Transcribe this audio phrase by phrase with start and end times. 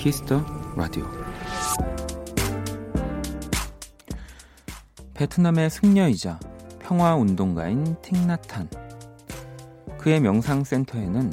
[0.00, 0.42] Kiss the
[0.76, 1.04] Radio
[5.12, 6.40] 베트남의 승려이자
[6.78, 8.70] 평화운동가인 틱낫한
[9.98, 11.30] 그의 명상센터에는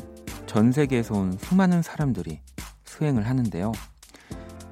[0.47, 2.41] 전 세계에서 온 수많은 사람들이
[2.83, 3.71] 수행을 하는데요.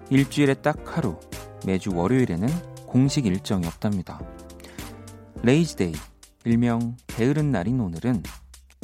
[0.10, 1.18] 일주일에 딱 하루,
[1.66, 2.50] 매주 월요일에는
[2.88, 4.20] 공식 일정이 없답니다.
[5.42, 5.94] Lazy Day,
[6.44, 8.24] 일명 게으른 날인 오늘은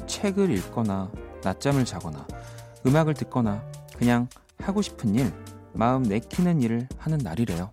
[0.07, 1.11] 책을 읽거나
[1.43, 2.25] 낮잠을 자거나
[2.85, 3.61] 음악을 듣거나
[3.97, 4.29] 그냥
[4.61, 5.31] 하고 싶은 일,
[5.73, 7.71] 마음 내키는 일을 하는 날이래요.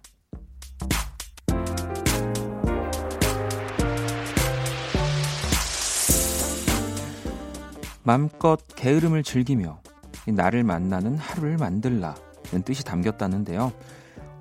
[8.03, 9.83] 마음껏 게으름을 즐기며
[10.29, 13.73] 나를 만나는 하루를 만들라는 뜻이 담겼다는데요.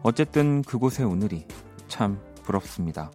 [0.03, 1.45] 어쨌든 그곳의 오늘이
[1.89, 3.11] 참 부럽습니다.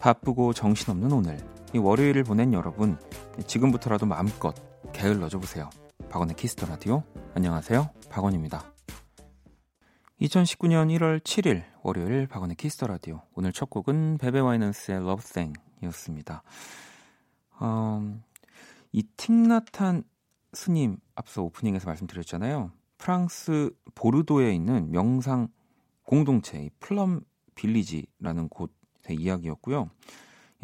[0.00, 1.38] 바쁘고 정신없는 오늘,
[1.74, 2.98] 이 월요일을 보낸 여러분,
[3.46, 4.54] 지금부터라도 마음껏
[4.92, 5.68] 게을러져 보세요.
[6.12, 7.02] 박원의 Kiss the Radio.
[7.34, 7.88] 안녕하세요.
[8.10, 8.70] 박원입니다.
[10.20, 13.22] 2019년 1월 7일 월요일 박원의 Kiss the Radio.
[13.34, 16.42] 오늘 첫 곡은 베베 와이넌스의 Love Thing이었습니다.
[17.62, 18.22] 음,
[18.92, 20.04] 이 틱낫한
[20.52, 22.72] 스님 앞서 오프닝에서 말씀드렸잖아요.
[22.98, 25.48] 프랑스 보르도에 있는 명상
[26.02, 27.22] 공동체 Plum
[27.54, 29.88] Village라는 곳의 이야기였고요.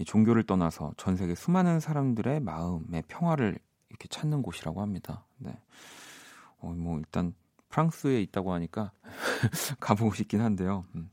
[0.05, 5.25] 종교를 떠나서 전 세계 수많은 사람들의 마음의 평화를 이렇게 찾는 곳이라고 합니다.
[5.39, 5.53] 네.
[6.61, 7.35] 어, 뭐 일단
[7.69, 8.93] 프랑스에 있다고 하니까
[9.81, 10.85] 가보고 싶긴 한데요.
[10.95, 11.11] 음.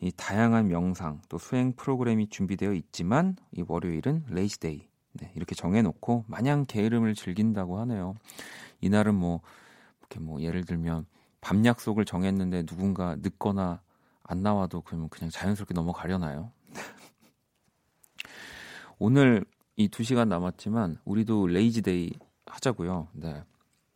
[0.00, 6.24] 이 다양한 명상 또 수행 프로그램이 준비되어 있지만 이 월요일은 Lazy Day 네, 이렇게 정해놓고
[6.26, 8.14] 마냥 게으름을 즐긴다고 하네요.
[8.80, 9.40] 이날은 뭐
[10.00, 11.06] 이렇게 뭐 예를 들면
[11.40, 13.80] 밤 약속을 정했는데 누군가 늦거나
[14.24, 16.50] 안 나와도 그러면 그냥 자연스럽게 넘어가려나요?
[18.98, 19.44] 오늘
[19.76, 22.10] 이 두 시간 남았지만 우리도 Lazy Day
[22.52, 23.08] 하자고요.
[23.12, 23.42] 네.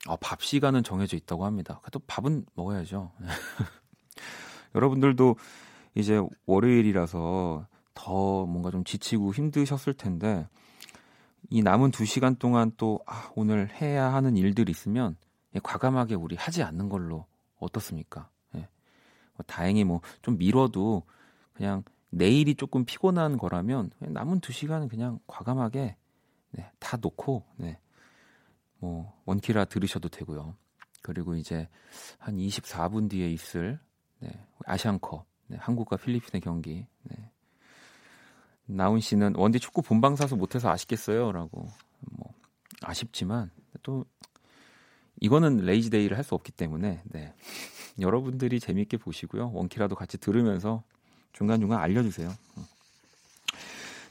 [0.06, 1.81] 아, 밥 시간은 정해져 있다고 합니다.
[1.93, 3.12] 또 밥은 먹어야죠.
[4.75, 5.37] 여러분들도
[5.94, 10.47] 이제 월요일이라서 더 뭔가 좀 지치고 힘드셨을 텐데
[11.49, 15.16] 이 남은 두 시간 동안 또 아, 오늘 해야 하는 일들이 있으면
[15.62, 17.27] 과감하게 우리 하지 않는 걸로
[17.59, 18.28] 어떻습니까?
[18.55, 18.69] 예.
[19.34, 21.05] 뭐 다행히 뭐 좀 미뤄도
[21.55, 25.97] 그냥 내일이 조금 피곤한 거라면 남은 두 시간은 그냥 과감하게
[26.50, 27.78] 네, 다 놓고 네,
[28.78, 30.56] 뭐 원키라 들으셔도 되고요.
[31.03, 31.69] 그리고 이제
[32.19, 33.78] 한 24분 뒤에 있을
[34.20, 36.86] 네, 아시안컵 네, 한국과 필리핀의 경기.
[37.04, 37.31] 네.
[38.66, 41.69] 나훈 씨는 원디 축구 본방 사수 못해서 아쉽겠어요라고
[42.10, 42.34] 뭐
[42.82, 43.50] 아쉽지만
[43.82, 44.04] 또
[45.20, 47.34] 이거는 lazy day를 할 수 없기 때문에 네.
[48.00, 50.82] 여러분들이 재미있게 보시고요 원키라도 같이 들으면서
[51.32, 52.32] 중간 중간 알려주세요.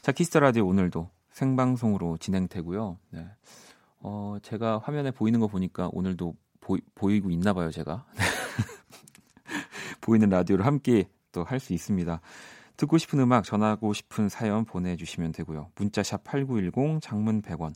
[0.02, 2.98] 자 키스 더 라디오 오늘도 생방송으로 진행되고요.
[3.10, 3.28] 네.
[4.00, 8.06] 어, 제가 화면에 보이는 거 보니까 오늘도 보이, 보이 고 있나 봐요, 제가.
[10.02, 12.22] 보이는 라디오를 함께 또 할 수 있습니다.
[12.78, 15.70] 듣고 싶은 음악, 전하고 싶은 사연 보내주시면 되고요.
[15.76, 17.74] 문자샵 8910, 장문 100원,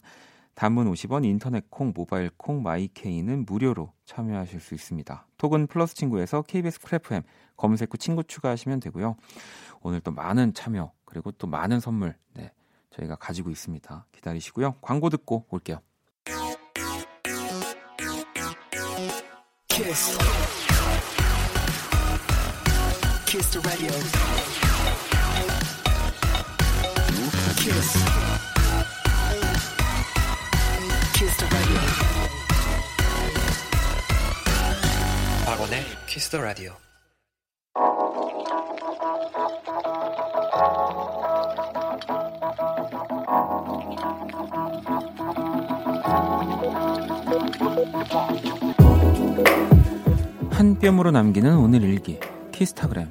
[0.56, 5.28] 단문 50원, 인터넷 콩, 모바일 콩, 마이케이는 무료로 참여하실 수 있습니다.
[5.38, 7.24] 톡은 플러스 친구에서 KBS Cool FM
[7.56, 9.16] 검색 후 친구 추가하시면 되고요.
[9.82, 12.52] 오늘 또 많은 참여, 그리고 또 많은 선물, 네,
[12.92, 14.06] 저희가 가지고 있습니다.
[14.12, 14.76] 기다리시고요.
[14.82, 15.80] 광고 듣고 올게요.
[19.90, 20.18] Kiss.
[23.26, 23.92] Kiss the radio.
[27.58, 27.90] Kiss.
[31.16, 31.80] Kiss the radio.
[35.48, 36.76] 박원의 Kiss the radio.
[50.60, 52.20] 한 뼘으로 남기는 오늘 일기
[52.52, 53.08] 키스타그램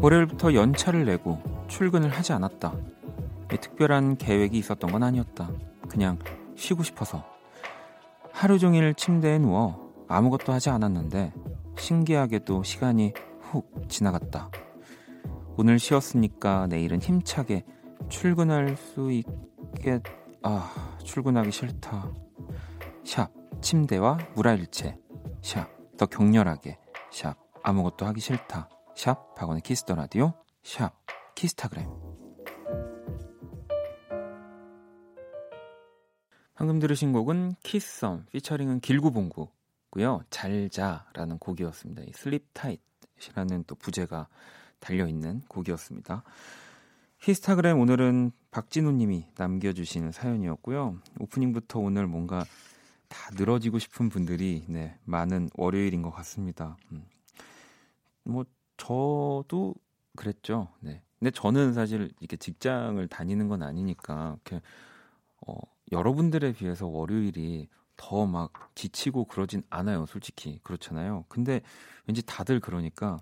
[0.00, 2.74] 월요일부터 연차를 내고 출근을 하지 않았다.
[3.60, 5.48] 특별한 계획이 있었던 건 아니었다.
[5.88, 6.18] 그냥
[6.56, 7.22] 쉬고 싶어서.
[8.32, 11.32] 하루 종일 침대에 누워 아무것도 하지 않았는데
[11.78, 14.50] 신기하게도 시간이 훅 지나갔다.
[15.56, 17.64] 오늘 쉬었으니까 내일은 힘차게
[18.08, 20.00] 출근할 수 있게
[20.42, 22.12] 아 출근하기 싫다.
[23.04, 24.98] 샵 침대와 물아일체
[25.42, 26.78] 샵 더 격렬하게
[27.10, 28.68] 샵 아무것도 하기 싫다.
[28.94, 30.32] 샵 박원의 키스 더 라디오
[30.62, 30.92] 샵
[31.34, 31.86] 키스타그램
[36.54, 40.20] 방금 들으신 곡은 키썸 피처링은 길구봉구고요.
[40.30, 42.02] 잘자라는 곡이었습니다.
[42.04, 42.80] 이 sleep tight
[43.18, 44.28] 시라는 또 부제가
[44.80, 46.22] 달려 있는 곡이었습니다.
[47.26, 51.00] 히스타그램 오늘은 박진우 님이 남겨주신 사연이었고요.
[51.18, 52.44] 오프닝부터 오늘 뭔가
[53.08, 56.76] 다 늘어지고 싶은 분들이 네, 많은 월요일인 것 같습니다.
[56.92, 57.04] 음.
[58.22, 58.44] 뭐
[58.76, 59.74] 저도
[60.14, 60.68] 그랬죠.
[60.78, 61.02] 네.
[61.18, 64.64] 근데 저는 사실 이렇게 직장을 다니는 건 아니니까 이렇게
[65.44, 65.56] 어,
[65.90, 71.24] 여러분들에 비해서 월요일이 더 막 지치고 그러진 않아요, 솔직히 그렇잖아요.
[71.28, 71.60] 근데
[72.06, 73.18] 왠지 다들 그러니까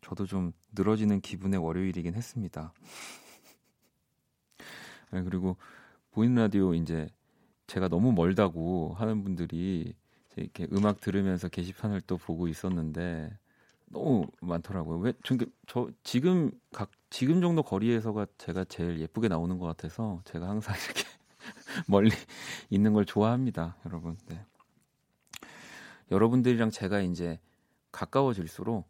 [0.00, 2.72] 저도 좀 늘어지는 기분의 월요일이긴 했습니다.
[5.10, 5.56] 네, 그리고
[6.12, 7.08] 보이는 라디오 이제
[7.66, 9.94] 제가 너무 멀다고 하는 분들이
[10.36, 13.36] 이렇게 음악 들으면서 게시판을 또 보고 있었는데
[13.86, 14.98] 너무 많더라고요.
[14.98, 15.12] 왜?
[15.24, 20.74] 저, 저 지금 각 지금 정도 거리에서가 제가 제일 예쁘게 나오는 것 같아서 제가 항상
[20.84, 21.08] 이렇게
[21.86, 22.10] 멀리
[22.70, 24.16] 있는 걸 좋아합니다, 여러분.
[24.26, 24.44] 네.
[26.10, 27.38] 여러분들이랑 제가 이제
[27.92, 28.88] 가까워질수록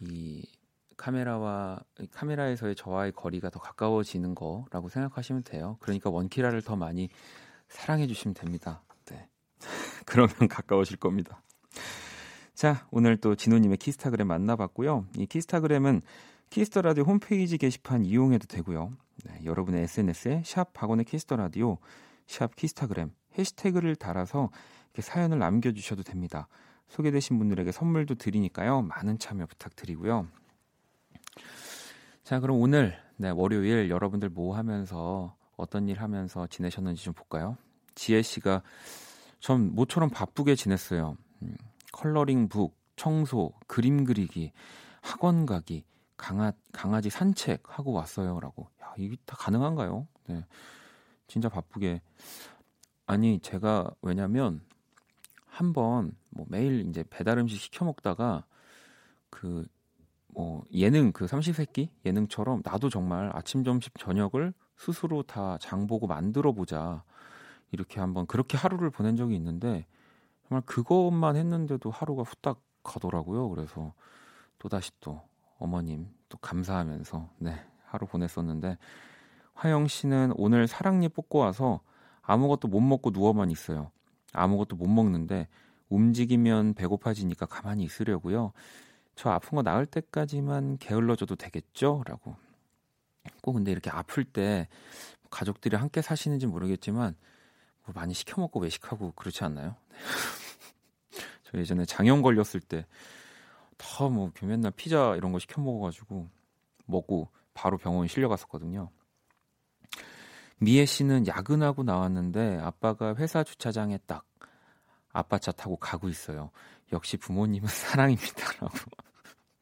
[0.00, 0.46] 이
[0.96, 1.80] 카메라와
[2.12, 5.76] 카메라에서의 저와의 거리가 더 가까워지는 거라고 생각하시면 돼요.
[5.80, 7.08] 그러니까 원키라를 더 많이
[7.68, 8.82] 사랑해 주시면 됩니다.
[9.06, 9.28] 네.
[10.06, 11.42] 그러면 가까워질 겁니다.
[12.54, 15.06] 자, 오늘 또 진호님의 키스타그램 만나봤고요.
[15.16, 16.02] 이 키스타그램은
[16.50, 18.90] 키스 더 라디오 홈페이지 게시판 이용해도 되고요.
[19.24, 21.78] 네, 여러분의 SNS에 샵 박원의 키스 더 라디오,
[22.26, 24.50] 샵 키스타그램 해시태그를 달아서
[24.92, 26.46] 이렇게 사연을 남겨주셔도 됩니다.
[26.88, 28.82] 소개되신 분들에게 선물도 드리니까요.
[28.82, 30.28] 많은 참여 부탁드리고요.
[32.24, 37.58] 자, 그럼 오늘 네, 월요일 여러분들 뭐 하면서 어떤 일 하면서 지내셨는지 좀 볼까요?
[37.94, 38.62] 지혜 씨가
[39.40, 41.18] 전 모처럼 바쁘게 지냈어요.
[41.42, 41.54] 음,
[41.92, 44.52] 컬러링 북, 청소, 그림 그리기,
[45.02, 45.84] 학원 가기,
[46.16, 48.70] 강아, 강아지 산책하고 왔어요라고.
[48.82, 50.08] 야, 이게 다 가능한가요?
[50.28, 50.46] 네.
[51.26, 52.00] 진짜 바쁘게.
[53.04, 54.62] 아니, 제가 왜냐면
[55.44, 58.46] 한번 뭐 매일 이제 배달 음식 시켜 먹다가
[59.28, 59.66] 그
[60.34, 67.04] 뭐 예능 그 삼시세끼 예능처럼 나도 정말 아침 점심 저녁을 스스로 다 장보고 만들어 보자
[67.70, 69.86] 이렇게 한번 그렇게 하루를 보낸 적이 있는데
[70.48, 73.48] 정말 그것만 했는데도 하루가 후딱 가더라고요.
[73.48, 73.94] 그래서
[74.58, 75.22] 또 다시 또
[75.58, 77.54] 어머님 또 감사하면서 네
[77.86, 78.76] 하루 보냈었는데
[79.54, 81.80] 화영 씨는 오늘 사랑니 뽑고 와서
[82.22, 83.90] 아무것도 못 먹고 누워만 있어요.
[84.32, 85.48] 아무것도 못 먹는데
[85.88, 88.52] 움직이면 배고파지니까 가만히 있으려고요.
[89.14, 92.02] 저 아픈 거 나을 때까지만 게을러져도 되겠죠?
[92.06, 92.36] 라고.
[93.42, 94.68] 꼭 근데 이렇게 아플 때
[95.30, 97.16] 가족들이 함께 사시는지 모르겠지만
[97.84, 99.76] 뭐 많이 시켜 먹고 외식하고 그렇지 않나요?
[101.44, 106.28] 저 예전에 장염 걸렸을 때더뭐 맨날 피자 이런 거 시켜 먹어가지고
[106.86, 108.90] 먹고 바로 병원 실려갔었거든요.
[110.58, 114.24] 미애 씨는 야근하고 나왔는데 아빠가 회사 주차장에 딱
[115.12, 116.50] 아빠 차 타고 가고 있어요.
[116.92, 119.03] 역시 부모님은 사랑입니다라고.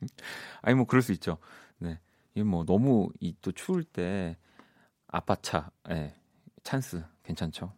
[0.63, 1.39] 아니 뭐 그럴 수 있죠.
[1.79, 1.99] 네.
[2.35, 4.37] 이뭐 너무 이 또 추울 때
[5.09, 6.15] 아빠 차, 예,
[6.65, 7.73] 찬스 괜찮죠.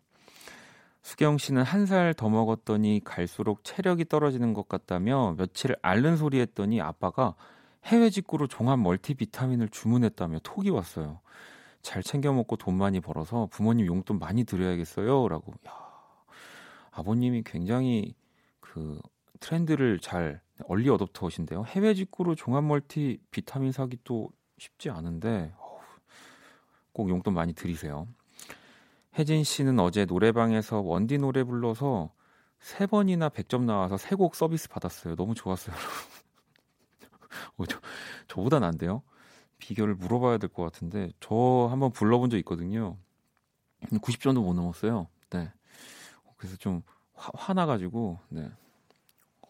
[1.03, 6.81] 수경 씨는 한 살 더 먹었더니 갈수록 체력이 떨어지는 것 같다며 며칠 앓는 소리 했더니
[6.81, 7.35] 아빠가
[7.85, 11.21] 해외 직구로 종합 멀티비타민을 주문했다며 톡이 왔어요.
[11.83, 15.29] 잘 챙겨 먹고 돈 많이 벌어서 부모님 용돈 많이 드려야겠어요.
[15.29, 15.53] 라고.
[15.69, 15.73] 야,
[16.93, 18.15] 아버님이 굉장히
[18.61, 18.99] 그
[19.41, 21.65] 트렌드를 잘 얼리 어답터신데요.
[21.67, 25.53] 해외 직구로 종합 멀티 비타민 사기 또 쉽지 않은데
[26.93, 28.07] 꼭 용돈 많이 드리세요.
[29.19, 32.13] 혜진 씨는 어제 노래방에서 원디 노래 불러서
[32.61, 35.17] 세 번이나 100점 나와서 세 곡 서비스 받았어요.
[35.17, 35.75] 너무 좋았어요.
[37.57, 37.79] 어, 저,
[38.29, 39.03] 저보다 난데요.
[39.59, 42.97] 비결을 물어봐야 될 것 같은데 저 한번 불러본 적 있거든요.
[43.91, 45.09] 90점도 못 넘었어요.
[45.31, 45.53] 네.
[46.37, 48.51] 그래서 좀 화, 화나가지고 네.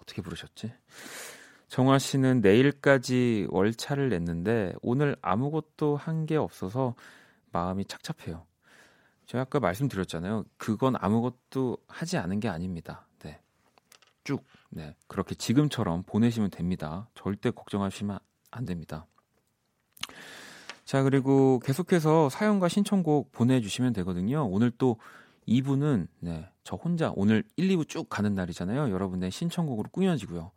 [0.04, 0.72] 어떻게 부르셨지?
[1.68, 6.94] 정화 씨는 내일까지 월차를 냈는데 오늘 아무것도 한 게 없어서
[7.52, 8.46] 마음이 착잡해요.
[9.26, 10.44] 제가 아까 말씀드렸잖아요.
[10.56, 13.06] 그건 아무것도 하지 않은 게 아닙니다.
[13.22, 13.40] 네.
[14.22, 14.94] 쭉, 네.
[15.08, 17.08] 그렇게 지금처럼 보내시면 됩니다.
[17.14, 18.18] 절대 걱정하시면
[18.50, 19.06] 안 됩니다.
[20.84, 24.46] 자, 그리고 계속해서 사연과 신청곡 보내주시면 되거든요.
[24.46, 24.98] 오늘 또
[25.48, 26.50] 2부는, 네.
[26.64, 28.90] 저 혼자 오늘 1, 2부 쭉 가는 날이잖아요.
[28.90, 30.50] 여러분의 신청곡으로 꾸며지고요.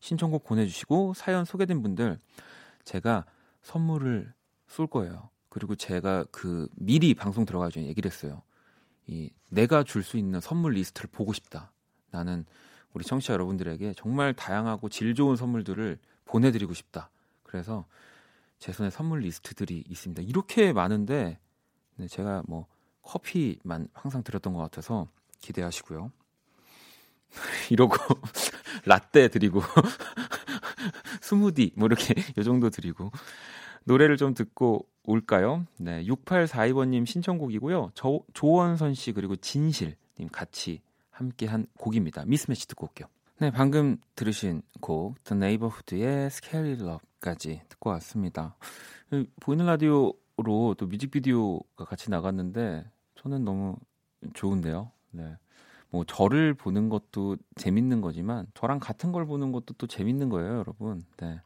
[0.00, 2.18] 신청곡 보내주시고 사연 소개된 분들
[2.84, 3.26] 제가
[3.62, 4.32] 선물을
[4.66, 5.28] 쏠 거예요.
[5.50, 8.42] 그리고 제가 그 미리 방송 들어가기 전에 얘기를 했어요.
[9.06, 11.72] 이 내가 줄 수 있는 선물 리스트를 보고 싶다.
[12.10, 12.46] 나는
[12.94, 17.10] 우리 청취자 여러분들에게 정말 다양하고 질 좋은 선물들을 보내드리고 싶다.
[17.42, 17.84] 그래서
[18.58, 20.22] 제 손에 선물 리스트들이 있습니다.
[20.22, 21.38] 이렇게 많은데
[21.96, 22.66] 네, 제가 뭐
[23.02, 25.08] 커피만 항상 드렸던 것 같아서
[25.40, 26.12] 기대하시고요.
[27.70, 27.96] 이러고
[28.86, 29.60] 라떼 드리고
[31.20, 33.10] 스무디 뭐 이렇게 요 정도 드리고
[33.84, 35.66] 노래를 좀 듣고 올까요?
[35.78, 37.92] 네, 6842번님 신청곡이고요.
[37.94, 42.24] 저, 조원선 씨 그리고 진실 님 같이 함께 한 곡입니다.
[42.26, 43.08] 미스매치 듣고 올게요.
[43.38, 48.54] 네, 방금 들으신 곡 The Neighborhood의 Scary Love까지 듣고 왔습니다.
[49.40, 52.84] 보이는 라디오로 또 뮤직비디오가 같이 나갔는데
[53.16, 53.76] 저는 너무
[54.34, 54.92] 좋은데요.
[55.10, 55.36] 네.
[55.90, 61.04] 뭐 저를 보는 것도 재밌는 거지만 저랑 같은 걸 보는 것도 또 재밌는 거예요, 여러분.
[61.16, 61.40] 네.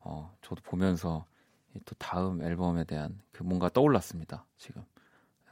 [0.00, 1.24] 어, 저도 보면서
[1.84, 4.44] 또 다음 앨범에 대한 그 뭔가 떠올랐습니다.
[4.58, 4.82] 지금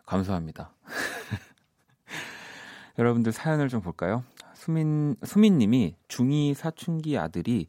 [0.04, 0.72] 감사합니다.
[2.98, 4.24] 여러분들 사연을 좀 볼까요?
[4.54, 7.66] 수민 수민님이 중2 사춘기 아들이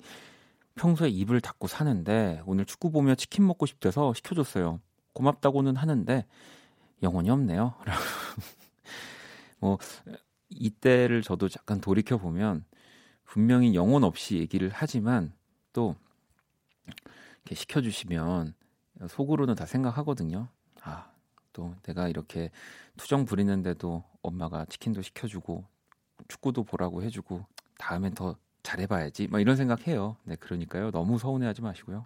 [0.76, 4.80] 평소에 입을 닫고 사는데 오늘 축구 보며 치킨 먹고 싶대서 시켜줬어요.
[5.14, 6.26] 고맙다고는 하는데
[7.04, 7.76] 영혼이 없네요.
[9.60, 9.78] 뭐
[10.50, 12.66] 이때를 저도 잠깐 돌이켜 보면
[13.24, 15.34] 분명히 영혼 없이 얘기를 하지만
[15.74, 15.96] 또
[17.36, 18.54] 이렇게 시켜주시면
[19.08, 20.48] 속으로는 다 생각하거든요.
[20.82, 21.12] 아,
[21.54, 22.50] 또 내가 이렇게
[22.98, 25.66] 투정 부리는데도 엄마가 치킨도 시켜주고
[26.28, 27.46] 축구도 보라고 해주고
[27.78, 29.28] 다음엔 더 잘해봐야지.
[29.28, 30.18] 막 이런 생각해요.
[30.24, 30.92] 네, 그러니까요.
[30.92, 32.06] 너무 서운해하지 마시고요.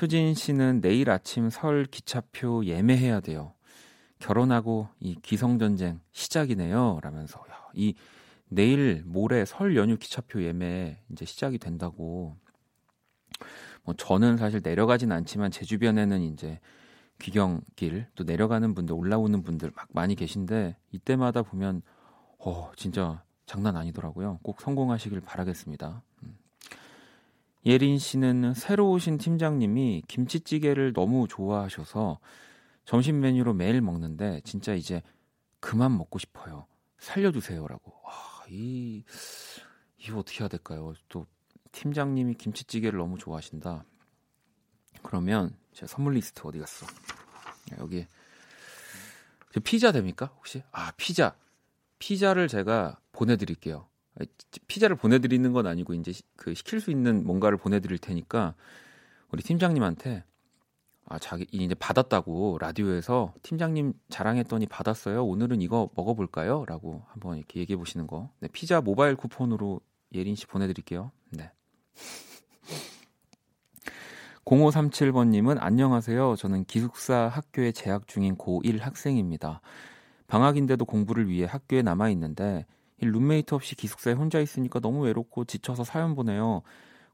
[0.00, 3.54] 효진 씨는 내일 아침 설 기차표 예매해야 돼요.
[4.20, 7.00] 결혼하고 이 기성 전쟁 시작이네요.
[7.02, 7.94] 라면서 야, 이
[8.48, 12.36] 내일 모레 설 연휴 기차표 예매 이제 시작이 된다고
[13.82, 16.60] 뭐 저는 사실 내려가진 않지만 제 주변에는 이제
[17.18, 21.82] 귀경길 또 내려가는 분들 올라오는 분들 막 많이 계신데 이때마다 보면
[22.38, 24.38] 어 진짜 장난 아니더라고요.
[24.42, 26.02] 꼭 성공하시길 바라겠습니다.
[26.22, 26.38] 음.
[27.66, 32.18] 예린 씨는 새로 오신 팀장님이 김치찌개를 너무 좋아하셔서
[32.90, 35.00] 점심 메뉴로 매일 먹는데 진짜 이제
[35.60, 36.66] 그만 먹고 싶어요.
[36.98, 37.92] 살려주세요라고.
[38.04, 39.04] 아, 이
[39.96, 40.92] 이거 어떻게 해야 될까요?
[41.08, 41.24] 또
[41.70, 43.84] 팀장님이 김치찌개를 너무 좋아하신다.
[45.04, 46.84] 그러면 제 선물 리스트 어디 갔어?
[47.78, 48.08] 여기
[49.62, 50.32] 피자 됩니까?
[50.38, 50.64] 혹시?
[50.72, 51.36] 아 피자.
[52.00, 53.86] 피자를 제가 보내드릴게요.
[54.66, 58.56] 피자를 보내드리는 건 아니고 이제 그 시킬 수 있는 뭔가를 보내드릴 테니까
[59.30, 60.24] 우리 팀장님한테
[61.10, 65.26] 아 자기 이제 받았다고 라디오에서 팀장님 자랑했더니 받았어요.
[65.26, 68.30] 오늘은 이거 먹어볼까요?라고 한번 이렇게 얘기해 보시는 거.
[68.38, 69.80] 네, 피자 모바일 쿠폰으로
[70.14, 71.10] 예린 씨 보내드릴게요.
[71.30, 71.50] 네.
[74.44, 76.36] 0537번님은 안녕하세요.
[76.36, 79.62] 저는 기숙사 학교에 재학 중인 고1 학생입니다.
[80.28, 82.66] 방학인데도 공부를 위해 학교에 남아 있는데
[83.00, 86.62] 룸메이트 없이 기숙사에 혼자 있으니까 너무 외롭고 지쳐서 사연 보내요.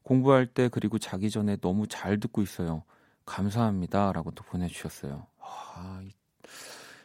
[0.03, 2.83] 공부할 때 그리고 자기 전에 너무 잘 듣고 있어요.
[3.27, 5.27] 감사합니다라고 또 보내주셨어요.
[5.39, 6.01] 아,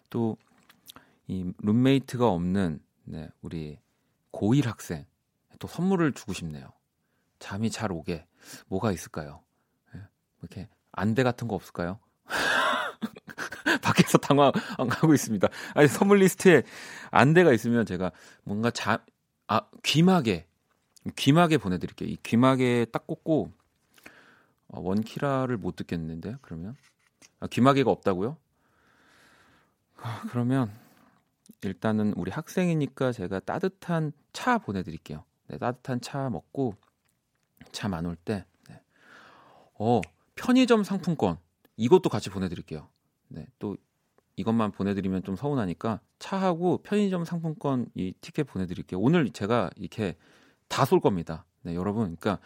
[0.08, 0.38] 또
[1.32, 3.78] 이 룸메이트가 없는 네, 우리
[4.32, 5.06] 고1 학생
[5.58, 6.72] 또 선물을 주고 싶네요.
[7.38, 8.26] 잠이 잘 오게
[8.66, 9.42] 뭐가 있을까요?
[9.94, 10.00] 네,
[10.40, 11.98] 이렇게 안대 같은 거 없을까요?
[13.82, 15.48] 밖에서 당황하고 있습니다.
[15.74, 16.62] 아니 선물 리스트에
[17.10, 18.12] 안대가 있으면 제가
[18.44, 19.04] 뭔가 자,
[19.46, 20.46] 아 귀마개
[21.16, 22.08] 귀마개 보내드릴게요.
[22.08, 23.61] 이 귀마개 딱 꽂고 어,
[24.80, 26.74] 원키라를 못 듣겠는데 그러면
[27.40, 28.36] 아, 귀마개가 없다고요?
[29.96, 30.72] 아, 그러면
[31.62, 35.24] 일단은 우리 학생이니까 제가 따뜻한 차 보내드릴게요.
[35.48, 36.74] 네, 따뜻한 차 먹고
[37.72, 38.80] 참안올 때, 네.
[39.78, 40.00] 어
[40.34, 41.38] 편의점 상품권
[41.76, 42.88] 이것도 같이 보내드릴게요.
[43.28, 43.76] 네, 또
[44.36, 48.98] 이것만 보내드리면 좀 서운하니까 차하고 편의점 상품권 이 티켓 보내드릴게요.
[49.00, 50.16] 오늘 제가 이렇게
[50.68, 51.44] 다 쏠 겁니다.
[51.62, 52.38] 네, 여러분, 그러니까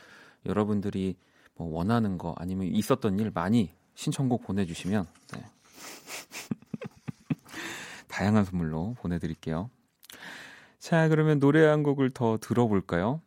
[0.44, 1.16] 여러분들이
[1.56, 5.44] 뭐 원하는 거 아니면 있었던 일 많이 신청곡 보내주시면 네.
[8.08, 9.70] 다양한 선물로 보내드릴게요.
[10.78, 13.20] 자, 그러면 노래 한 곡을 더 들어볼까요?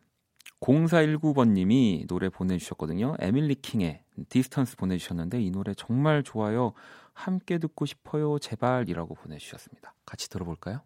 [0.60, 3.16] 0419번님이 노래 보내주셨거든요.
[3.18, 6.74] 에밀리 킹의 Distance 보내주셨는데 이 노래 정말 좋아요.
[7.12, 8.38] 함께 듣고 싶어요.
[8.38, 9.94] 제발이라고 보내주셨습니다.
[10.06, 10.80] 같이 들어볼까요?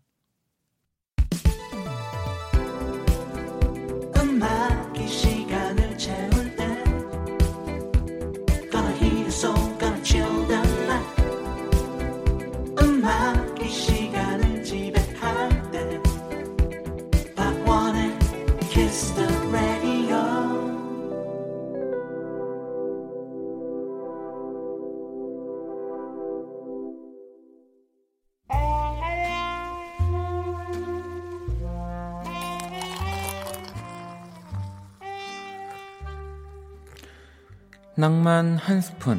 [38.04, 39.18] 낭만 한 스푼,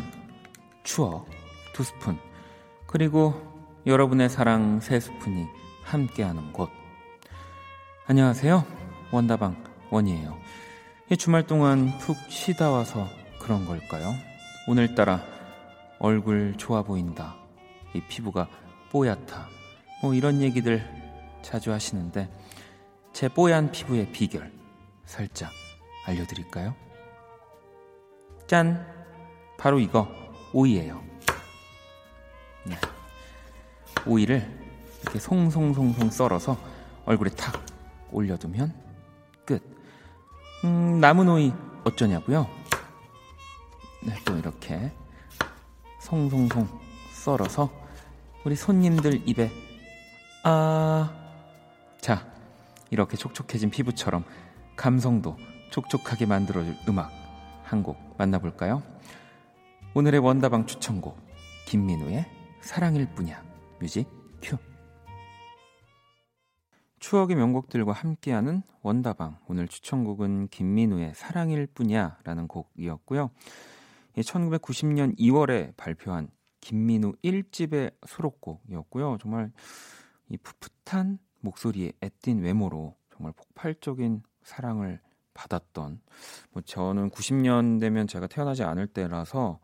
[0.84, 1.26] 추억
[1.74, 2.20] 두 스푼,
[2.86, 3.34] 그리고
[3.88, 5.48] 여러분의 사랑 세 스푼이
[5.82, 6.70] 함께하는 곳.
[8.06, 8.64] 안녕하세요.
[9.12, 9.56] 원다방
[9.90, 10.38] 원이에요.
[11.10, 13.08] 이 주말 동안 푹 쉬다 와서
[13.40, 14.14] 그런 걸까요?
[14.68, 15.24] 오늘따라
[15.98, 17.38] 얼굴 좋아 보인다.
[17.96, 18.48] 이 피부가
[18.92, 19.48] 뽀얗다.
[20.04, 20.88] 뭐 이런 얘기들
[21.42, 22.30] 자주 하시는데
[23.14, 24.54] 제 뽀얀 피부의 비결
[25.06, 25.52] 살짝
[26.06, 26.76] 알려드릴까요?
[28.48, 28.86] 짠!
[29.58, 30.08] 바로 이거
[30.54, 31.02] 오이예요.
[32.66, 32.78] 네.
[34.06, 34.48] 오이를
[35.02, 36.58] 이렇게 송송송송 썰어서
[37.06, 37.66] 얼굴에 탁
[38.12, 38.74] 올려두면
[39.46, 39.64] 끝.
[40.64, 42.48] 음, 남은 오이 어쩌냐고요?
[44.04, 44.92] 네, 또 이렇게
[46.02, 46.68] 송송송
[47.14, 47.72] 썰어서
[48.44, 49.52] 우리 손님들 입에
[50.44, 51.12] 아,
[52.00, 52.28] 자
[52.92, 54.24] 이렇게 촉촉해진 피부처럼
[54.76, 55.36] 감성도
[55.72, 57.25] 촉촉하게 만들어줄 음악
[57.66, 58.84] 한 곡 만나볼까요?
[59.96, 61.18] 오늘의 원다방 추천곡
[61.68, 62.26] 김민우의
[62.62, 63.44] 사랑일 뿐이야
[63.80, 64.08] 뮤직
[64.42, 64.58] 큐.
[67.00, 73.32] 추억의 명곡들과 함께하는 원다방 오늘 추천곡은 김민우의 사랑일 뿐이야 라는 곡이었고요.
[74.16, 76.30] 1990년 2월에 발표한
[76.62, 79.18] 김민우 1집의 수록곡이었고요.
[79.22, 79.52] 정말
[80.30, 85.00] 이 풋풋한 목소리에 애띤 외모로 정말 폭발적인 사랑을
[85.36, 86.02] 받았던
[86.52, 89.60] 뭐 저는 90년대면 제가 태어나지 않을 때라서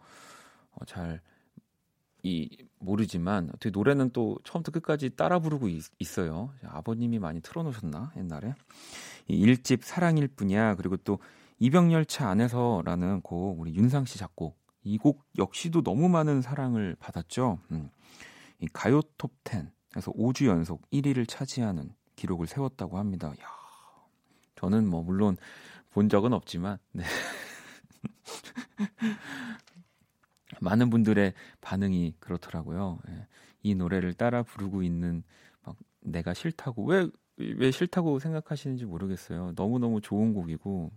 [0.71, 1.19] 어, 잘이
[2.77, 5.83] 모르지만 어떻게 노래는 또 처음부터 끝까지 따라 부르고 있,
[6.19, 8.53] 어요 아버님이 많이 틀어놓으셨나 옛날에
[9.27, 11.17] 이 1집 사랑일 뿐이야 그리고 또
[11.57, 17.59] 이병열차 안에서라는 곡 우리 윤상 씨 작곡 이 곡 역시도 너무 많은 사랑을 받았죠.
[17.71, 17.89] 음.
[18.59, 23.29] 이 가요 톱10에서 5주 연속 1위를 차지하는 기록을 세웠다고 합니다.
[23.29, 23.60] 야,
[24.61, 25.37] 저는 뭐 물론
[25.91, 27.03] 본 적은 없지만 네.
[30.61, 32.99] 많은 분들의 반응이 그렇더라고요.
[33.09, 33.27] 예.
[33.63, 35.23] 이 노래를 따라 부르고 있는
[35.63, 39.53] 막 내가 싫다고 왜 왜 싫다고 생각하시는지 모르겠어요.
[39.55, 40.91] 너무 너무 좋은 곡이고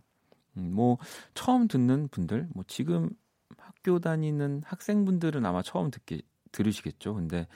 [0.56, 0.98] 음, 뭐
[1.34, 3.10] 처음 듣는 분들, 뭐 지금
[3.56, 6.22] 학교 다니는 학생분들은 아마 처음 듣기
[6.52, 7.14] 들으시겠죠.
[7.14, 7.46] 근데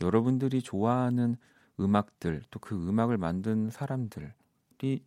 [0.00, 1.36] 여러분들이 좋아하는
[1.80, 5.02] 음악들 또 그 음악을 만든 사람들이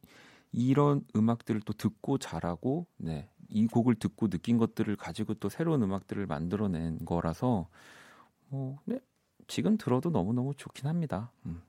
[0.51, 3.29] 이런 음악들을 또 듣고 자라고 네.
[3.49, 7.67] 이 곡을 듣고 느낀 것들을 가지고 또 새로운 음악들을 만들어낸 거라서
[8.49, 8.99] 뭐 네.
[9.47, 11.31] 지금 들어도 너무너무 좋긴 합니다.
[11.45, 11.61] 음.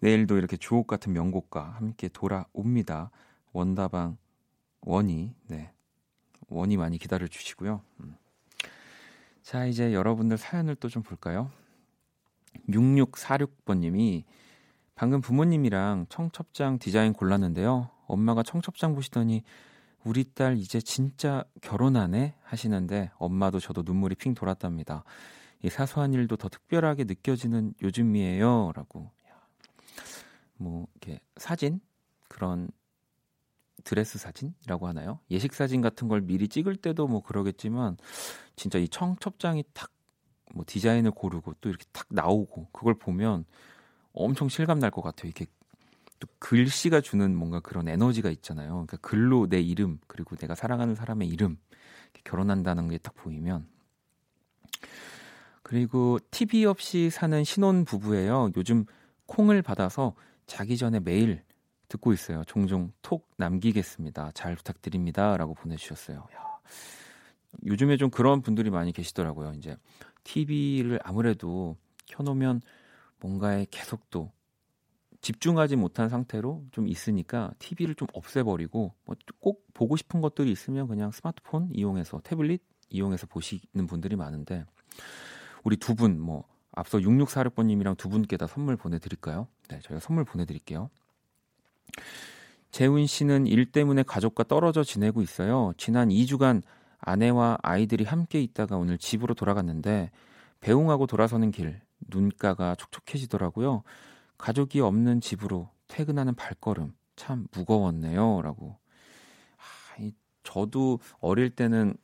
[0.00, 3.10] 내일도 이렇게 주옥 같은 명곡과 함께 돌아옵니다.
[3.52, 4.18] 원다방
[4.82, 5.72] 원이 네.
[6.48, 7.82] 원이 많이 기다려 주시고요.
[8.00, 8.16] 음.
[9.42, 11.50] 자, 이제 여러분들 사연을 또 좀 볼까요?
[12.68, 14.24] 6646번 님이
[14.96, 17.90] 방금 부모님이랑 청첩장 디자인 골랐는데요.
[18.06, 19.42] 엄마가 청첩장 보시더니
[20.04, 25.04] 우리 딸 이제 진짜 결혼하네 하시는데 엄마도 저도 눈물이 핑 돌았답니다.
[25.62, 29.10] 이 사소한 일도 더 특별하게 느껴지는 요즘이에요라고.
[30.58, 31.80] 뭐 이렇게 사진
[32.28, 32.70] 그런
[33.84, 35.20] 드레스 사진이라고 하나요?
[35.30, 37.98] 예식 사진 같은 걸 미리 찍을 때도 뭐 그러겠지만
[38.56, 39.90] 진짜 이 청첩장이 탁
[40.54, 43.44] 뭐 디자인을 고르고 또 이렇게 탁 나오고 그걸 보면
[44.16, 45.28] 엄청 실감 날 것 같아요.
[45.30, 45.46] 이게
[46.18, 48.70] 또 글씨가 주는 뭔가 그런 에너지가 있잖아요.
[48.72, 51.58] 그러니까 글로 내 이름 그리고 내가 사랑하는 사람의 이름
[52.24, 53.66] 결혼한다는 게 딱 보이면
[55.62, 58.52] 그리고 TV 없이 사는 신혼 부부예요.
[58.56, 58.84] 요즘
[59.26, 60.14] 콩을 받아서
[60.46, 61.42] 자기 전에 매일
[61.88, 62.44] 듣고 있어요.
[62.44, 64.30] 종종 톡 남기겠습니다.
[64.34, 66.18] 잘 부탁드립니다라고 보내주셨어요.
[66.18, 66.58] 야,
[67.64, 69.52] 요즘에 좀 그런 분들이 많이 계시더라고요.
[69.56, 69.76] 이제
[70.24, 71.76] TV를 아무래도
[72.06, 72.62] 켜놓으면
[73.20, 74.32] 뭔가에 계속 또
[75.20, 81.10] 집중하지 못한 상태로 좀 있으니까 TV를 좀 없애버리고 뭐 꼭 보고 싶은 것들이 있으면 그냥
[81.10, 84.64] 스마트폰 이용해서 태블릿 이용해서 보시는 분들이 많은데
[85.64, 89.48] 우리 두 분 뭐 앞서 6646번님이랑 두 분께 다 선물 보내드릴까요?
[89.68, 90.90] 네, 저희가 선물 보내드릴게요.
[92.70, 95.72] 재훈 씨는 일 때문에 가족과 떨어져 지내고 있어요.
[95.78, 96.62] 지난 2주간
[96.98, 100.10] 아내와 아이들이 함께 있다가 오늘 집으로 돌아갔는데
[100.60, 103.82] 배웅하고 돌아서는 길 눈가가 촉촉해지더라고요.
[104.38, 108.76] 가족이 없는 집으로 퇴근하는 발걸음 참 무거웠네요라고.
[109.56, 111.96] 아, 이, 저도 어릴 때는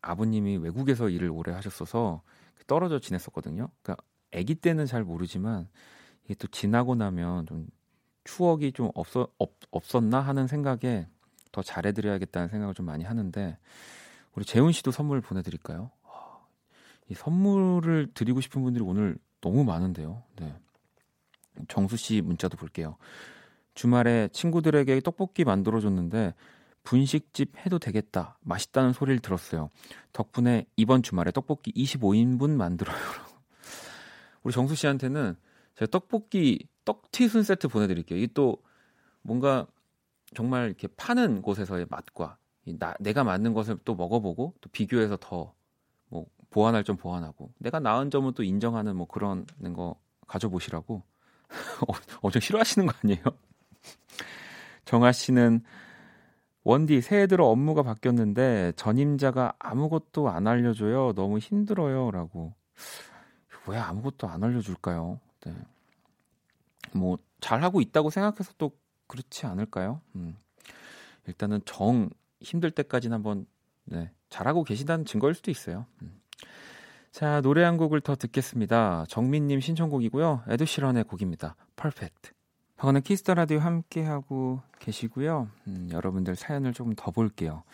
[0.00, 2.22] 아버님이 외국에서 일을 오래 하셨어서
[2.66, 3.68] 떨어져 지냈었거든요.
[3.82, 5.68] 그러니까 아기 때는 잘 모르지만
[6.24, 7.66] 이게 또 지나고 나면 좀
[8.24, 11.06] 추억이 좀 없어, 없, 없었나 하는 생각에
[11.50, 13.58] 더 잘해드려야겠다는 생각을 좀 많이 하는데
[14.34, 15.90] 우리 재훈 씨도 선물 보내드릴까요?
[17.08, 20.22] 이 선물을 드리고 싶은 분들이 오늘 너무 많은데요.
[20.36, 20.54] 네.
[21.68, 22.96] 정수 씨 문자도 볼게요.
[23.74, 26.34] 주말에 친구들에게 떡볶이 만들어줬는데
[26.84, 28.38] 분식집 해도 되겠다.
[28.40, 29.68] 맛있다는 소리를 들었어요.
[30.12, 32.96] 덕분에 이번 주말에 떡볶이 25인분 만들어요.
[34.42, 35.36] 우리 정수 씨한테는
[35.76, 38.18] 제가 떡볶이 떡튀순 세트 보내드릴게요.
[38.18, 38.58] 이게 또
[39.22, 39.66] 뭔가
[40.34, 42.36] 정말 이렇게 파는 곳에서의 맛과
[42.78, 45.54] 나, 내가 맞는 것을 또 먹어보고 또 비교해서 더뭐
[46.52, 49.96] 보완할 점 보완하고 내가 나은 점은 또 인정하는 뭐 그런 거
[50.28, 51.02] 가져보시라고
[51.88, 53.22] 어, 엄청 싫어하시는 거 아니에요?
[54.84, 55.62] 정아 씨는
[56.64, 61.12] 원디 새해 들어 업무가 바뀌었는데 전임자가 아무것도 안 알려줘요.
[61.14, 62.54] 너무 힘들어요라고.
[63.66, 65.18] 왜 아무것도 안 알려줄까요?
[65.44, 65.54] 네.
[66.94, 68.76] 뭐 잘하고 있다고 생각해서 또
[69.08, 70.00] 그렇지 않을까요?
[70.14, 70.36] 음.
[71.26, 72.10] 일단은 정
[72.40, 73.46] 힘들 때까지는 한번
[73.84, 75.86] 네, 잘하고 계시다는 증거일 수도 있어요.
[76.02, 76.21] 음.
[77.12, 79.04] 자 노래 한 곡을 더 듣겠습니다.
[79.06, 80.44] 정민님 신청곡이고요.
[80.48, 81.56] 에드시런의 곡입니다.
[81.76, 82.32] Perfect.
[82.76, 85.50] 박원의 키스 더 라디오 함께 하고 계시고요.
[85.66, 87.64] 음, 여러분들 사연을 조금 더 볼게요.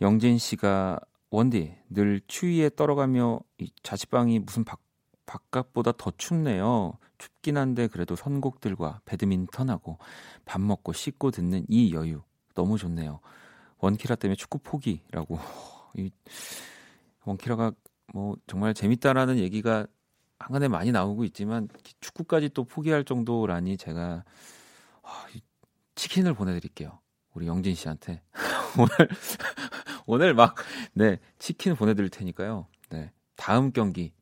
[0.00, 0.98] 영진 씨가
[1.28, 4.78] 원디 늘 추위에 떨어가며 이 자취방이 무슨 바,
[5.26, 6.94] 바깥보다 더 춥네요.
[7.18, 9.98] 춥긴 한데 그래도 선곡들과 배드민턴하고
[10.46, 12.22] 밥 먹고 씻고 듣는 이 여유
[12.54, 13.20] 너무 좋네요.
[13.80, 15.38] 원키라 때문에 축구 포기라고.
[15.98, 16.10] 이
[17.26, 17.72] 원키라가
[18.14, 19.88] 뭐 정말 재밌다라는 얘기가
[20.38, 21.68] 한간에 많이 나오고 있지만
[22.00, 24.22] 축구까지 또 포기할 정도라니 제가
[25.02, 25.26] 아,
[25.96, 27.00] 치킨을 보내드릴게요.
[27.32, 28.22] 우리 영진 씨한테
[28.78, 29.08] 오늘
[30.06, 32.68] 오늘 막네 치킨 보내드릴 테니까요.
[32.90, 34.12] 네 다음 경기는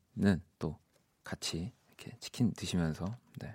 [0.59, 0.79] 또
[1.23, 3.05] 같이 이렇게 치킨 드시면서
[3.41, 3.55] 네.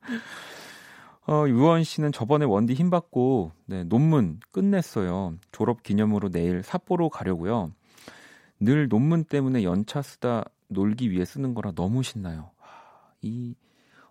[1.28, 5.36] 어, 유원 씨는 저번에 원디 힘 받고 네, 논문 끝냈어요.
[5.52, 7.72] 졸업 기념으로 내일 삿포로 가려고요.
[8.60, 12.50] 늘 논문 때문에 연차 쓰다 놀기 위해 쓰는 거라 너무 신나요.
[13.22, 13.54] 이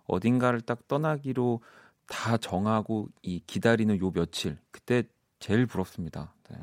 [0.06, 1.60] 어딘가를 딱 떠나기로
[2.06, 5.04] 다 정하고 이 기다리는 요 며칠 그때
[5.38, 6.34] 제일 부럽습니다.
[6.50, 6.56] 네.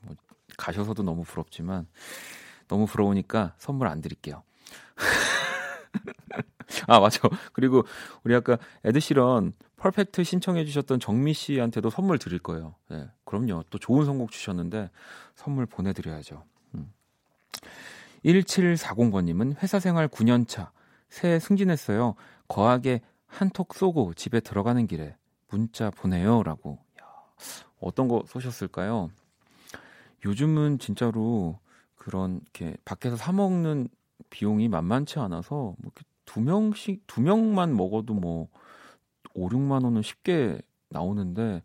[0.00, 0.16] 뭐
[0.56, 1.86] 가셔서도 너무 부럽지만
[2.66, 4.42] 너무 부러우니까 선물 안 드릴게요.
[6.88, 7.20] 아 맞아.
[7.52, 7.84] 그리고
[8.24, 12.74] 우리 아까 에드시런 퍼펙트 신청해 주셨던 정미 씨한테도 선물 드릴 거예요.
[12.88, 13.64] 네, 그럼요.
[13.68, 14.90] 또 좋은 선곡 주셨는데
[15.34, 16.42] 선물 보내드려야죠.
[17.62, 17.68] 음.
[18.24, 20.70] 1740번님은 회사 생활 9년차
[21.08, 22.14] 새해 승진했어요.
[22.48, 25.16] 거하게 한톡 쏘고 집에 들어가는 길에
[25.48, 26.78] 문자 보내요라고.
[27.80, 29.10] 어떤 거 쏘셨을까요?
[30.24, 31.58] 요즘은 진짜로
[31.96, 33.88] 그런 이렇게 밖에서 사 먹는
[34.30, 38.48] 비용이 만만치 않아서 뭐 이렇게 두 명씩 두 명만 먹어도 뭐
[39.34, 41.62] 5, 6만 원은 쉽게 나오는데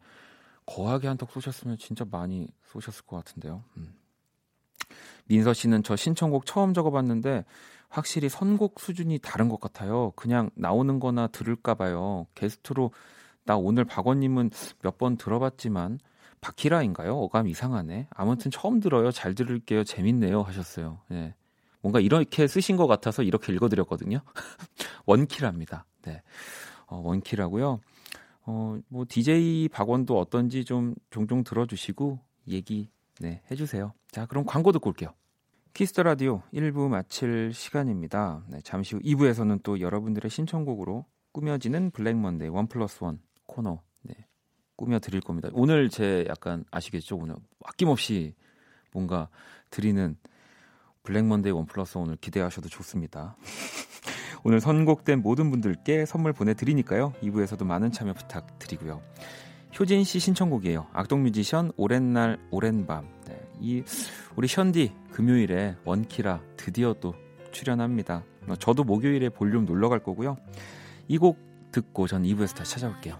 [0.65, 3.63] 거하게 한턱 쏘셨으면 진짜 많이 쏘셨을 것 같은데요.
[3.77, 3.93] 음.
[5.29, 7.45] 민서 씨는 저 신청곡 처음 적어봤는데
[7.87, 10.11] 확실히 선곡 수준이 다른 것 같아요.
[10.15, 12.27] 그냥 나오는 거나 들을까 봐요.
[12.35, 12.91] 게스트로
[13.45, 14.51] 나 오늘 박원님은
[14.83, 15.99] 몇 번 들어봤지만
[16.41, 17.15] 바키라인가요?
[17.15, 18.07] 어감 이상하네.
[18.11, 19.11] 아무튼 처음 들어요.
[19.11, 19.83] 잘 들을게요.
[19.83, 20.41] 재밌네요.
[20.41, 20.99] 하셨어요.
[21.11, 21.33] 예.
[21.81, 24.19] 뭔가 이렇게 쓰신 것 같아서 이렇게 읽어드렸거든요.
[25.05, 25.85] 원키랍니다.
[26.03, 26.21] 네.
[26.87, 27.79] 어, 원키라고요.
[28.45, 33.93] 어, 뭐 DJ 박원도 어떤지 좀 종종 들어주시고 얘기 네, 해주세요.
[34.11, 35.13] 자, 그럼 광고 듣고 올게요.
[35.73, 38.43] 키스 더 라디오 1부 마칠 시간입니다.
[38.47, 44.15] 네, 잠시 후 2부에서는 또 여러분들의 신청곡으로 꾸며지는 블랙 먼데이 원 플러스 원 코너 네,
[44.75, 45.49] 꾸며 드릴 겁니다.
[45.53, 47.17] 오늘 제 약간 아시겠죠?
[47.17, 48.35] 오늘 아낌없이
[48.91, 49.29] 뭔가
[49.69, 50.17] 드리는
[51.03, 53.37] 블랙 먼데이 원 플러스 오늘 기대하셔도 좋습니다.
[54.43, 57.13] 오늘 선곡된 모든 분들께 선물 보내드리니까요.
[57.21, 59.01] 2부에서도 많은 참여 부탁드리고요.
[59.77, 60.87] 효진 씨 신청곡이에요.
[60.93, 63.07] 악동 뮤지션 오랜 날 오랜 밤.
[63.27, 63.83] 네, 이
[64.35, 67.13] 우리 션디 금요일에 원키라 드디어 또
[67.51, 68.23] 출연합니다.
[68.47, 70.37] 어, 저도 목요일에 볼륨 놀러 갈 거고요.
[71.07, 71.39] 이 곡
[71.71, 73.17] 듣고 전 2부에서 다시 찾아올게요.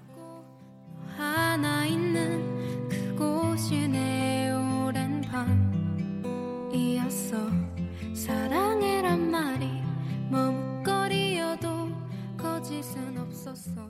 [1.16, 5.22] 하나 있는 그곳이 내 오랜
[6.72, 7.38] 밤이었어
[8.16, 9.68] 사랑해란 말이
[10.32, 11.68] 머뭇거리여도
[12.38, 13.88] 거짓은 없었어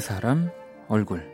[0.00, 0.50] 그 사람
[0.88, 1.30] 얼굴.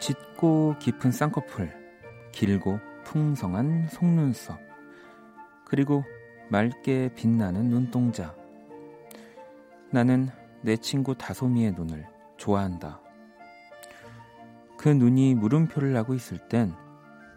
[0.00, 1.72] 짙고 깊은 쌍꺼풀
[2.32, 4.58] 길고 풍성한 속눈썹
[5.64, 6.02] 그리고
[6.48, 8.34] 맑게 빛나는 눈동자.
[9.92, 10.30] 나는
[10.62, 13.00] 내 친구 다솜이의 눈을 좋아한다.
[14.76, 16.74] 그 눈이 물음표를 하고 있을 땐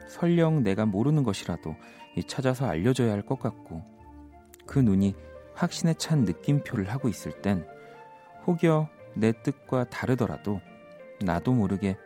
[0.07, 1.75] 설령 내가 모르는 것이라도
[2.25, 3.94] 찾아서 알려줘야 할 것 같고
[4.65, 5.15] 그 눈이
[5.53, 7.65] 확신에 찬 느낌표를 하고 있을 땐
[8.45, 10.59] 혹여 내 뜻과 다르더라도
[11.21, 11.97] 나도 모르게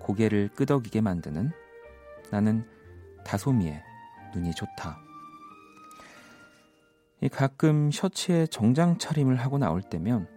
[0.00, 1.52] 고개를 끄덕이게 만드는
[2.30, 2.66] 나는
[3.24, 3.82] 다소미의
[4.34, 4.98] 눈이 좋다.
[7.32, 10.28] 가끔 셔츠에 정장 차림을 하고 나올 때면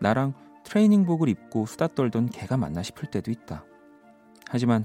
[0.00, 0.34] 나랑
[0.64, 3.64] 트레이닝복을 입고 수다 떨던 개가 맞나 싶을 때도 있다.
[4.48, 4.84] 하지만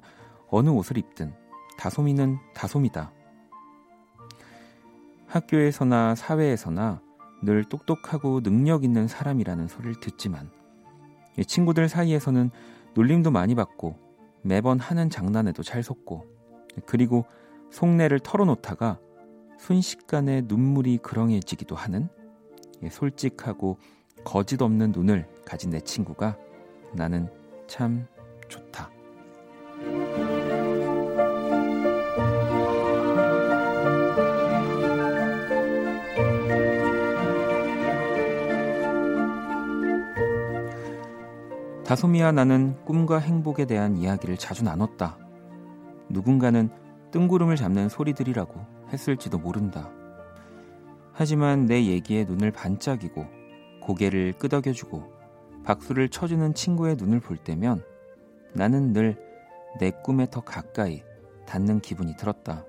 [0.50, 1.34] 어느 옷을 입든
[1.78, 3.17] 다솜이는 다솜이다.
[5.28, 7.02] 학교에서나 사회에서나
[7.44, 10.50] 늘 똑똑하고 능력 있는 사람이라는 소리를 듣지만
[11.46, 12.50] 친구들 사이에서는
[12.96, 13.96] 놀림도 많이 받고
[14.42, 16.26] 매번 하는 장난에도 잘 속고
[16.86, 17.26] 그리고
[17.70, 19.00] 속내를 털어놓다가
[19.60, 22.08] 순식간에 눈물이 그렁해지기도 하는
[22.90, 23.78] 솔직하고
[24.24, 26.38] 거짓 없는 눈을 가진 내 친구가
[26.94, 27.30] 나는
[27.68, 28.08] 참
[28.48, 28.97] 좋다.
[41.88, 45.18] 다솜이와 나는 꿈과 행복에 대한 이야기를 자주 나눴다.
[46.10, 46.70] 누군가는
[47.12, 48.54] 뜬구름을 잡는 소리들이라고
[48.92, 49.90] 했을지도 모른다.
[51.14, 53.26] 하지만 내 얘기에 눈을 반짝이고
[53.82, 55.18] 고개를 끄덕여주고
[55.64, 57.84] 박수를 쳐주는 친구의 눈을 볼 때면
[58.54, 59.28] 나는 늘
[59.80, 61.04] 내 꿈에 더 가까이
[61.46, 62.66] 닿는 기분이 들었다.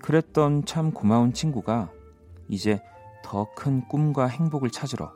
[0.00, 1.90] 그랬던 참 고마운 친구가
[2.48, 2.80] 이제
[3.22, 5.12] 더 큰 꿈과 행복을 찾으러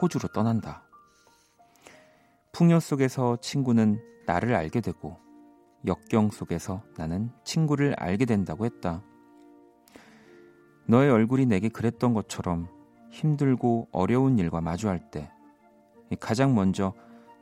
[0.00, 0.84] 호주로 떠난다.
[2.52, 5.16] 풍요 속에서 친구는 나를 알게 되고
[5.86, 9.02] 역경 속에서 나는 친구를 알게 된다고 했다.
[10.86, 12.68] 너의 얼굴이 내게 그랬던 것처럼
[13.10, 15.30] 힘들고 어려운 일과 마주할 때
[16.20, 16.92] 가장 먼저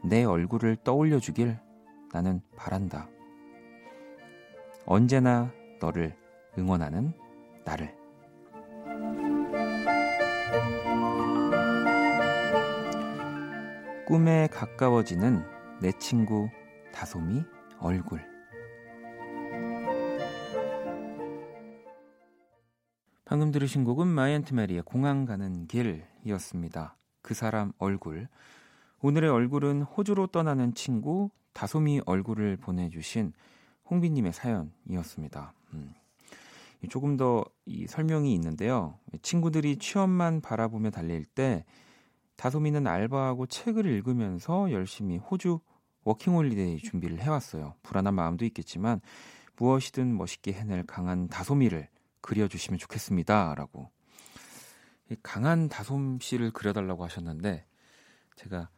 [0.04, 1.58] 내 얼굴을 떠올려 주길
[2.12, 3.08] 나는 바란다.
[4.86, 6.16] 언제나 너를
[6.56, 7.12] 응원하는
[7.64, 7.99] 나를.
[14.10, 15.44] 꿈에 가까워지는
[15.80, 16.48] 내 친구
[16.92, 17.44] 다솜이
[17.78, 18.20] 얼굴.
[23.24, 26.96] 방금 들으신 곡은 마이앤트 메리의 공항 가는 길이었습니다.
[27.22, 28.26] 그 사람 얼굴.
[29.00, 33.32] 오늘의 얼굴은 호주로 떠나는 친구 다솜이 얼굴을 보내주신
[33.88, 35.52] 홍비님의 사연이었습니다.
[35.74, 35.94] 음.
[36.88, 38.98] 조금 더 이 설명이 있는데요.
[39.22, 41.64] 친구들이 취업만 바라보며 달릴 때
[42.40, 45.60] 다솜이는 알바하고 책을 읽으면서 열심히 호주
[46.04, 47.74] 워킹홀리데이 준비를 해왔어요.
[47.82, 49.02] 불안한 마음도 있겠지만
[49.56, 51.90] 무엇이든 멋있게 해낼 강한 다솜이를
[52.22, 53.54] 그려주시면 좋겠습니다.
[53.56, 53.90] 라고.
[55.22, 57.66] 강한 다솜 씨를 그려달라고 하셨는데
[58.36, 58.70] 제가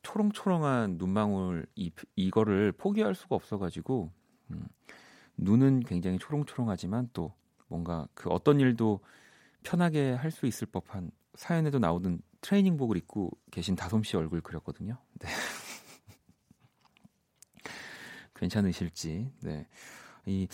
[0.00, 4.10] 초롱초롱한 눈망울 이, 이거를 포기할 수가 없어가지고
[4.50, 4.66] 음,
[5.36, 7.34] 눈은 굉장히 초롱초롱하지만 또
[7.68, 9.00] 뭔가 그 어떤 일도
[9.62, 14.98] 편하게 할 수 있을 법한 사연에도 나오는 트레이닝복을 입고 계신 다솜 씨 얼굴 그렸거든요.
[15.18, 15.28] 네.
[18.34, 19.30] 괜찮으실지.
[19.42, 19.66] 네.
[20.26, 20.46] 이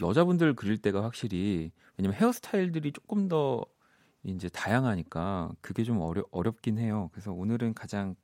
[0.00, 3.64] 여자분들 그릴 때가 확실히 왜냐면 헤어스타일들이 조금 더
[4.24, 7.08] 이제 다양하니까 그게 좀 어려, 어렵긴 해요.
[7.12, 8.16] 그래서 오늘은 가장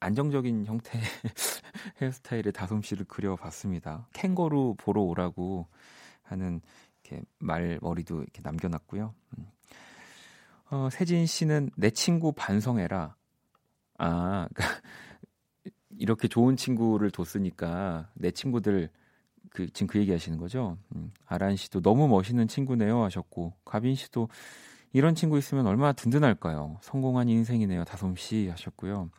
[0.00, 1.02] 안정적인 형태의
[2.00, 4.08] 헤어스타일의 다솜 씨를 그려봤습니다.
[4.12, 5.66] 캥거루 보러 오라고
[6.22, 6.60] 하는
[7.02, 9.14] 이렇게 말 머리도 이렇게 남겨놨고요.
[9.38, 9.46] 음.
[10.70, 13.14] 어, 세진 씨는 내 친구 반성해라.
[13.98, 14.54] 아, 그러니까
[15.98, 18.90] 이렇게 좋은 친구를 뒀으니까 내 친구들
[19.50, 20.76] 그 지금 그 얘기 하시는 거죠?
[20.94, 24.28] 음, 아란 씨도 너무 멋있는 친구네요 하셨고 가빈 씨도
[24.92, 26.78] 이런 친구 있으면 얼마나 든든할까요?
[26.82, 27.84] 성공한 인생이네요.
[27.84, 29.10] 다솜 씨 하셨고요.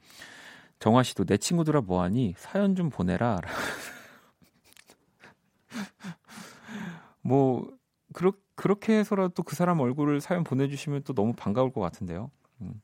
[0.80, 3.42] 정화 씨도 내 친구들아 뭐하니 사연 좀 보내라.
[7.22, 7.68] 뭐
[8.14, 12.32] 그렇 그렇게 해서라도 그 사람 얼굴을 사연 보내주시면 또 너무 반가울 것 같은데요.
[12.62, 12.82] 음.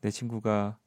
[0.00, 0.78] 내 친구가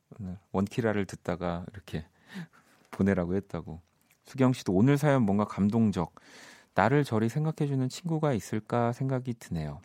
[0.51, 2.03] 원키라를 듣다가 이렇게
[2.91, 3.79] 보내라고 했다고.
[4.25, 6.13] 수경 씨도 오늘 사연 뭔가 감동적.
[6.73, 9.81] 나를 저리 생각해주는 친구가 있을까 생각이 드네요.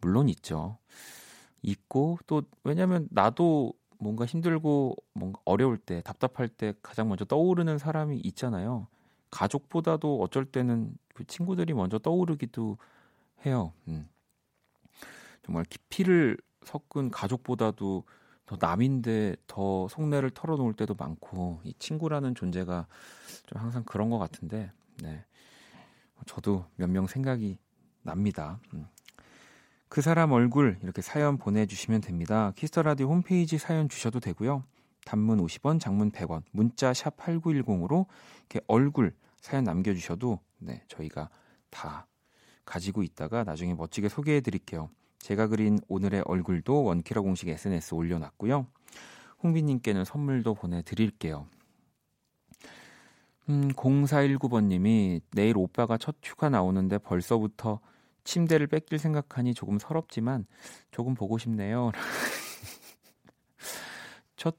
[0.00, 0.78] 물론 있죠.
[1.62, 8.18] 있고 또 왜냐면 나도 뭔가 힘들고 뭔가 어려울 때 답답할 때 가장 먼저 떠오르는 사람이
[8.18, 8.86] 있잖아요.
[9.32, 12.78] 가족보다도 어쩔 때는 그 친구들이 먼저 떠오르기도
[13.46, 13.72] 해요.
[13.88, 14.08] 음.
[15.44, 18.04] 정말 피를 섞은 가족보다도
[18.46, 22.86] 더 남인데 더 속내를 털어놓을 때도 많고 이 친구라는 존재가
[23.46, 24.70] 좀 항상 그런 것 같은데
[25.02, 25.24] 네
[26.26, 27.58] 저도 몇 명 생각이
[28.02, 28.60] 납니다.
[28.74, 28.86] 음.
[29.88, 32.52] 그 사람 얼굴 이렇게 사연 보내주시면 됩니다.
[32.56, 34.64] 키스 더 라디오 홈페이지 사연 주셔도 되고요.
[35.04, 38.06] 단문 50원, 장문 100원, 문자 샵 8910으로
[38.38, 41.28] 이렇게 얼굴 사연 남겨주셔도 네, 저희가
[41.70, 42.06] 다
[42.64, 44.90] 가지고 있다가 나중에 멋지게 소개해 드릴게요.
[45.18, 48.66] 제가 그린 오늘의 얼굴도 원키라 공식 SNS 올려놨고요.
[49.42, 51.46] 홍비님께는 선물도 보내드릴게요.
[53.48, 57.80] 음, 0419번님이 내일 오빠가 첫 휴가 나오는데 벌써부터
[58.24, 60.46] 침대를 뺏길 생각하니 조금 서럽지만
[60.92, 61.90] 조금 보고 싶네요.
[64.36, 64.56] 첫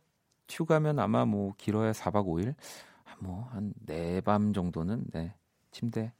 [0.49, 2.55] 휴가면 아마 뭐 길어야 4박 5일,
[3.19, 5.33] 뭐한 네 밤 정도는 네
[5.71, 6.11] 침대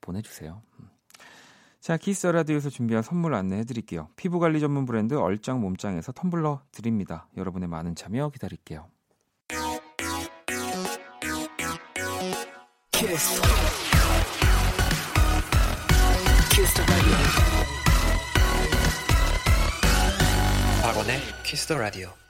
[0.00, 0.62] 보내주세요.
[0.80, 0.88] 음.
[1.86, 4.08] 자 Kiss the 라디오에서 준비한 선물 안내해 드릴게요.
[4.16, 7.28] 피부 관리 전문 브랜드 얼짱 몸짱에서 텀블러 드립니다.
[7.36, 8.88] 여러분의 많은 참여 기다릴게요.
[12.90, 13.40] 키스.
[16.50, 16.82] 키스
[20.82, 22.25] 박원의 키스 더 라디오.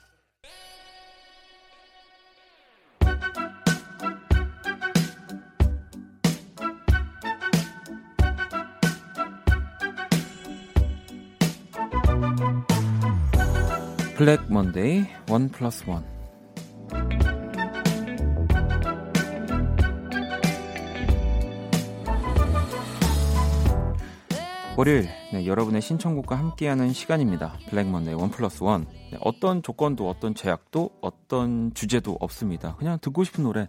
[14.17, 16.03] 블랙 먼데이 원 플러스 원
[24.75, 27.59] 월요일 네, 여러분의 신청곡과 함께하는 시간입니다.
[27.69, 32.75] Black Monday one plus one 네, 어떤 조건도 어떤 제약도 어떤 주제도 없습니다.
[32.77, 33.67] 그냥 듣고 싶은 노래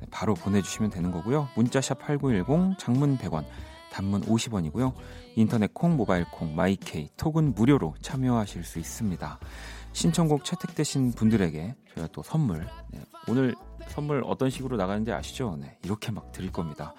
[0.00, 1.48] 네, 바로 보내주시면 되는 거고요.
[1.56, 3.44] 문자샵 8910 장문 100원
[3.90, 4.94] 단문 50원이고요.
[5.36, 9.38] 인터넷 콩, 모바일 콩, my K, 톡은 무료로 참여하실 수 있습니다.
[9.92, 13.54] 신청곡 채택되신 분들에게 저희가 또 선물 네, 오늘
[13.88, 15.56] 선물 어떤 식으로 나가는지 아시죠?
[15.60, 16.94] 네, 이렇게 막 드릴 겁니다.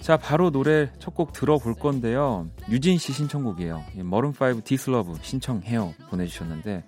[0.00, 2.48] 자, 바로 노래 첫 곡 들어볼 건데요.
[2.68, 3.84] 유진 씨 신청곡이에요.
[4.04, 6.84] Maroon 5 This Love 신청해요 보내주셨는데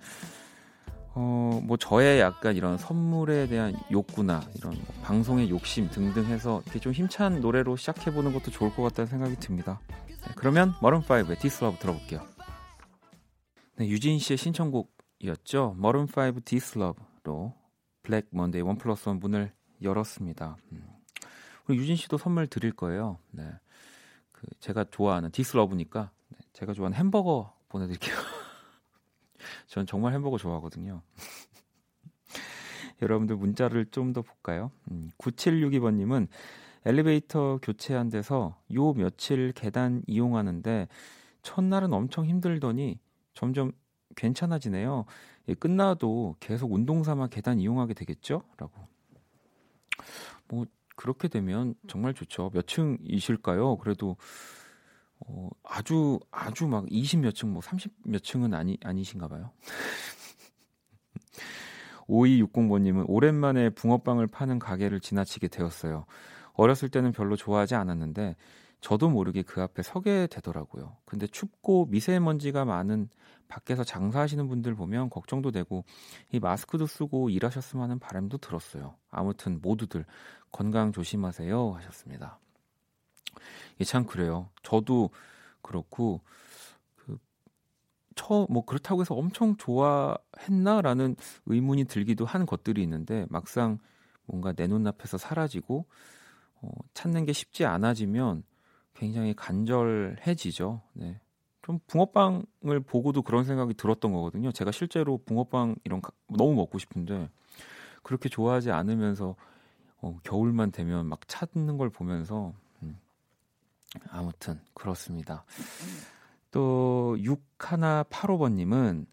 [1.13, 6.79] 어, 뭐 저의 약간 이런 선물에 대한 욕구나 이런 뭐 방송의 욕심 등등 해서 이렇게
[6.79, 9.79] 좀 힘찬 노래로 시작해 보는 것도 좋을 것 같다는 생각이 듭니다.
[10.09, 12.21] 네, 그러면 Maroon 5의 This Love 들어볼게요.
[13.77, 14.94] 네, 유진 씨의 신청곡
[15.25, 15.75] 이었죠.
[15.79, 17.53] Maroon 5 This Love로
[18.03, 20.57] Black Monday one plus one 문을 열었습니다.
[20.71, 20.87] 음.
[21.67, 23.17] 우리 유진 씨도 선물 드릴 거예요.
[23.31, 23.51] 네.
[24.31, 26.37] 그 제가 좋아하는 This Love니까 네.
[26.53, 28.15] 제가 좋아하는 햄버거 보내드릴게요.
[29.65, 31.01] 전 정말 햄버거 좋아하거든요.
[33.01, 34.71] 여러분들 문자를 좀 더 볼까요?
[34.91, 36.27] 음, 9762번님은
[36.85, 40.87] 엘리베이터 교체한 데서 요 며칠 계단 이용하는데
[41.41, 42.99] 첫날은 엄청 힘들더니
[43.33, 43.71] 점점
[44.15, 45.05] 괜찮아지네요.
[45.47, 48.43] 예, 끝나도 계속 운동 삼아 계단 이용하게 되겠죠?
[48.57, 48.73] 라고.
[50.47, 52.51] 뭐, 그렇게 되면 정말 좋죠.
[52.53, 53.77] 몇 층이실까요?
[53.77, 54.15] 그래도,
[55.19, 59.51] 어, 아주, 아주 막 20몇 층, 뭐 30몇 층은 아니, 아니신가 봐요.
[62.07, 66.05] 5260번님은 오랜만에 붕어빵을 파는 가게를 지나치게 되었어요.
[66.53, 68.35] 어렸을 때는 별로 좋아하지 않았는데
[68.85, 70.95] 저도 모르게 그 앞에 서게 되더라고요.
[71.05, 73.09] 근데 춥고 미세먼지가 많은
[73.47, 75.83] 밖에서 장사하시는 분들 보면 걱정도 되고
[76.31, 78.95] 이 마스크도 쓰고 일하셨으면 하는 바람도 들었어요.
[79.09, 80.05] 아무튼 모두들
[80.51, 82.37] 건강 조심하세요 하셨습니다.
[83.73, 84.49] 이게 참 그래요.
[84.61, 85.09] 저도
[85.63, 86.21] 그렇고
[86.95, 87.17] 그
[88.13, 91.15] 처 뭐 그렇다고 해서 엄청 좋아했나라는
[91.47, 93.79] 의문이 들기도 한 것들이 있는데 막상
[94.25, 95.87] 뭔가 내 눈앞에서 사라지고
[96.61, 98.43] 어, 찾는 게 쉽지 않아지면
[98.95, 100.81] 굉장히 간절해지죠.
[100.93, 101.19] 네.
[101.61, 104.51] 좀 붕어빵을 보고도 그런 생각이 들었던 거거든요.
[104.51, 107.29] 제가 실제로 붕어빵 이런 너무 먹고 싶은데
[108.03, 109.35] 그렇게 좋아하지 않으면서
[110.01, 112.53] 어, 겨울만 되면 막 찾는 걸 보면서
[112.83, 112.99] 음,
[114.09, 115.43] 아무튼 그렇습니다.
[116.51, 119.07] 또 6185번님은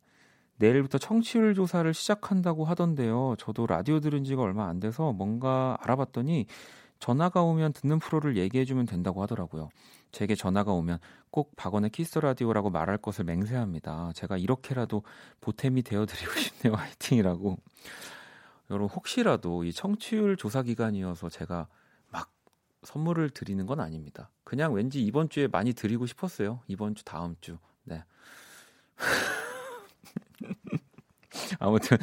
[0.57, 3.35] 내일부터 청취율 조사를 시작한다고 하던데요.
[3.39, 6.47] 저도 라디오 들은 지가 얼마 안 돼서 뭔가 알아봤더니
[7.03, 9.71] 전화가 오면 듣는 프로를 얘기해주면 된다고 하더라고요.
[10.13, 11.01] 제게 전화가 오면
[11.33, 14.13] 꼭 박원의 키스 라디오라고 말할 것을 맹세합니다.
[14.15, 15.03] 제가 이렇게라도
[15.41, 16.77] 보탬이 되어드리고 싶네요.
[16.79, 17.59] 화이팅이라고.
[18.71, 21.67] 여러분 혹시라도 이 청취율 조사 기간이어서 제가
[22.09, 22.31] 막
[22.85, 24.31] 선물을 드리는 건 아닙니다.
[24.45, 26.61] 그냥 왠지 이번 주에 많이 드리고 싶었어요.
[26.69, 27.59] 이번 주 다음 주.
[27.83, 28.05] 네.
[31.59, 31.99] 아무튼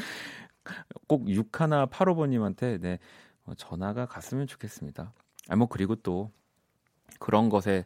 [1.07, 2.97] 꼭6 하나 8호번님한테 네 어,
[3.55, 5.13] 전화가 갔으면 좋겠습니다.
[5.49, 6.31] 아, 뭐 그리고 또
[7.19, 7.85] 그런 것에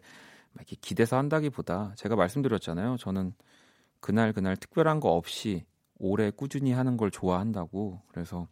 [0.56, 2.98] 이렇게 기대서 한다기보다 제가 말씀드렸잖아요.
[2.98, 3.34] 저는
[4.00, 5.66] 그날 그날 특별한 거 없이
[5.98, 8.02] 오래 꾸준히 하는 걸 좋아한다고.
[8.10, 8.48] 그래서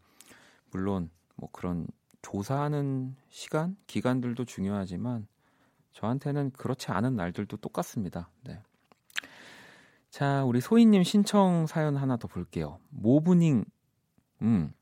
[0.71, 1.87] 물론 뭐 그런
[2.21, 5.27] 조사하는 시간, 기간들도 중요하지만
[5.93, 8.29] 저한테는 그렇지 않은 날들도 똑같습니다.
[8.43, 8.61] 네.
[10.09, 12.79] 자, 우리 소희님 신청 사연 하나 더 볼게요.
[12.89, 13.65] 모브닝,
[14.41, 14.73] 음,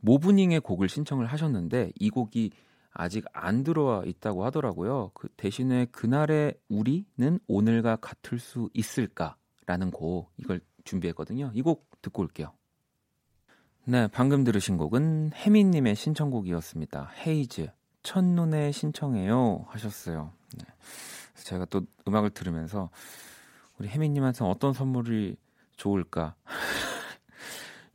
[0.00, 2.50] 모브닝의 곡을 신청을 하셨는데 이 곡이
[2.92, 5.12] 아직 안 들어와 있다고 하더라고요.
[5.14, 11.52] 그 대신에 그날의 우리는 오늘과 같을 수 있을까라는 곡 이걸 준비했거든요.
[11.54, 12.52] 이 곡 듣고 올게요.
[13.84, 17.12] 네, 방금 들으신 곡은 혜민님의 신청곡이었습니다.
[17.26, 17.70] 헤이즈
[18.02, 20.32] 첫눈에 신청해요 하셨어요.
[20.58, 20.64] 네.
[21.44, 22.90] 제가 또 음악을 들으면서
[23.78, 25.36] 우리 혜민님한테 어떤 선물이
[25.76, 26.34] 좋을까?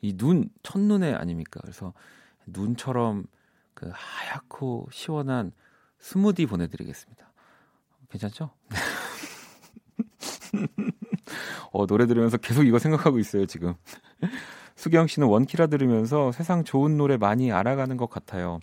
[0.01, 1.59] 이 눈 첫눈에 아닙니까?
[1.61, 1.93] 그래서
[2.45, 3.25] 눈처럼
[3.73, 5.51] 그 하얗고 시원한
[5.99, 7.31] 스무디 보내드리겠습니다.
[8.09, 8.51] 괜찮죠?
[11.71, 13.73] 어, 노래 들으면서 계속 이거 생각하고 있어요, 지금.
[14.75, 18.59] 수경 씨는 원키라 들으면서 세상 좋은 노래 많이 알아가는 것 같아요.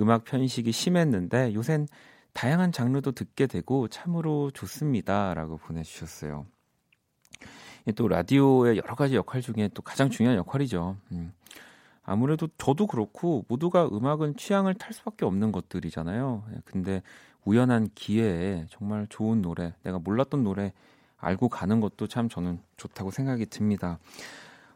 [0.00, 1.86] 음악 편식이 심했는데 요샌
[2.32, 5.34] 다양한 장르도 듣게 되고 참으로 좋습니다.
[5.34, 6.46] 라고 보내주셨어요.
[7.92, 10.96] 또 라디오의 여러 가지 역할 중에 또 가장 중요한 역할이죠.
[11.12, 11.32] 음.
[12.04, 16.42] 아무래도 저도 그렇고 모두가 음악은 취향을 탈 수밖에 없는 것들이잖아요.
[16.54, 17.02] 예, 근데
[17.44, 20.72] 우연한 기회에 정말 좋은 노래, 내가 몰랐던 노래
[21.18, 23.98] 알고 가는 것도 참 저는 좋다고 생각이 듭니다.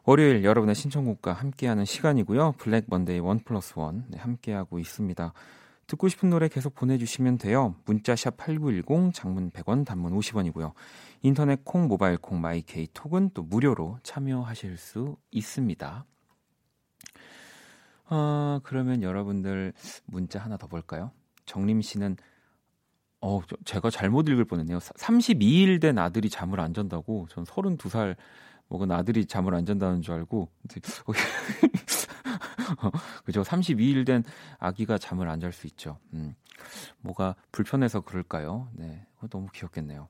[0.05, 2.55] 월요일 여러분의 신청곡과 함께하는 시간이고요.
[2.59, 5.33] Black Monday one plus one 네, 함께하고 있습니다.
[5.93, 7.75] 듣고 싶은 노래 계속 보내주시면 돼요.
[7.85, 10.73] 문자샵 8910 장문 100원 단문 50원이고요.
[11.21, 16.07] 인터넷 콩 모바일 콩 마이케이 톡은 또 무료로 참여하실 수 있습니다.
[18.07, 19.75] 아, 그러면 여러분들
[20.07, 21.13] 문자 하나 더 볼까요?
[21.45, 22.17] 정림 씨는
[23.21, 24.79] 어, 제가 잘못 읽을 뻔했네요.
[24.79, 27.27] 32일 된 아들이 잠을 안 잔다고.
[27.29, 28.17] 전 32살
[28.69, 30.49] 먹은 아들이 잠을 안 잔다는 줄 알고.
[33.25, 33.43] 그죠?
[33.43, 34.25] 32일 된
[34.59, 35.99] 아기가 잠을 안 잘 수 있죠.
[36.15, 36.35] 음.
[37.01, 38.69] 뭐가 불편해서 그럴까요?
[38.75, 39.05] 네.
[39.31, 40.09] 너무 귀엽겠네요.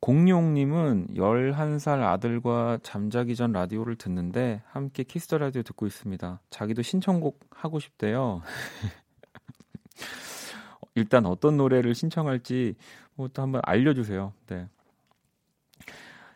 [0.00, 6.40] 공룡님은 11살 아들과 잠자기 전 라디오를 듣는데 함께 Kiss the 라디오 듣고 있습니다.
[6.50, 8.42] 자기도 신청곡 하고 싶대요.
[10.94, 12.74] 일단 어떤 노래를 신청할지
[13.14, 14.32] 뭐 또 한번 알려주세요.
[14.48, 14.68] 네.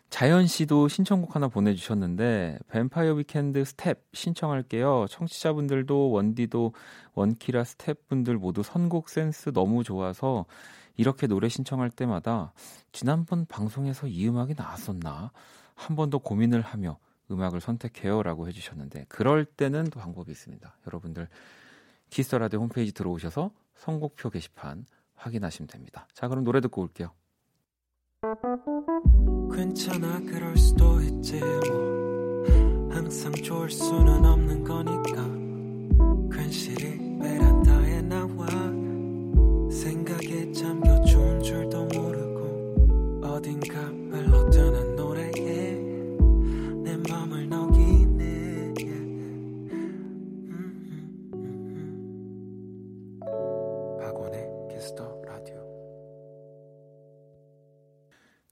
[0.09, 5.07] 자연 씨도 신청곡 하나 보내주셨는데 Vampire Weekend Step 신청할게요.
[5.09, 6.73] 청취자분들도 원디도
[7.15, 10.45] 원키라 스텝분들 모두 선곡 센스 너무 좋아서
[10.95, 12.53] 이렇게 노래 신청할 때마다
[12.93, 15.31] 지난번 방송에서 이 음악이 나왔었나
[15.75, 16.97] 한 번 더 고민을 하며
[17.29, 20.77] 음악을 선택해요라고 해주셨는데 그럴 때는 또 방법이 있습니다.
[20.87, 21.27] 여러분들
[22.11, 24.85] 키스터라디오 홈페이지 들어오셔서 선곡표 게시판
[25.15, 26.07] 확인하시면 됩니다.
[26.13, 27.11] 자 그럼 노래 듣고 올게요.
[29.55, 31.39] 괜찮아 그럴 수도 있지.
[31.39, 32.43] 뭐
[32.91, 35.23] 항상 좋을 수는 없는 거니까.
[36.29, 38.45] 괜시리 베란다에 나와.
[39.71, 43.84] 생각에 잠겨 좋은 줄도 모르고 어딘가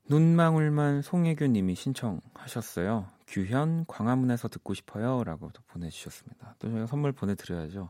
[0.10, 3.08] 눈망울만 송혜교 님이 신청하셨어요.
[3.28, 5.24] 규현 광화문에서 듣고 싶어요.
[5.24, 6.56] 라고 또 보내주셨습니다.
[6.60, 7.89] 또 저희가 선물 보내드려야죠.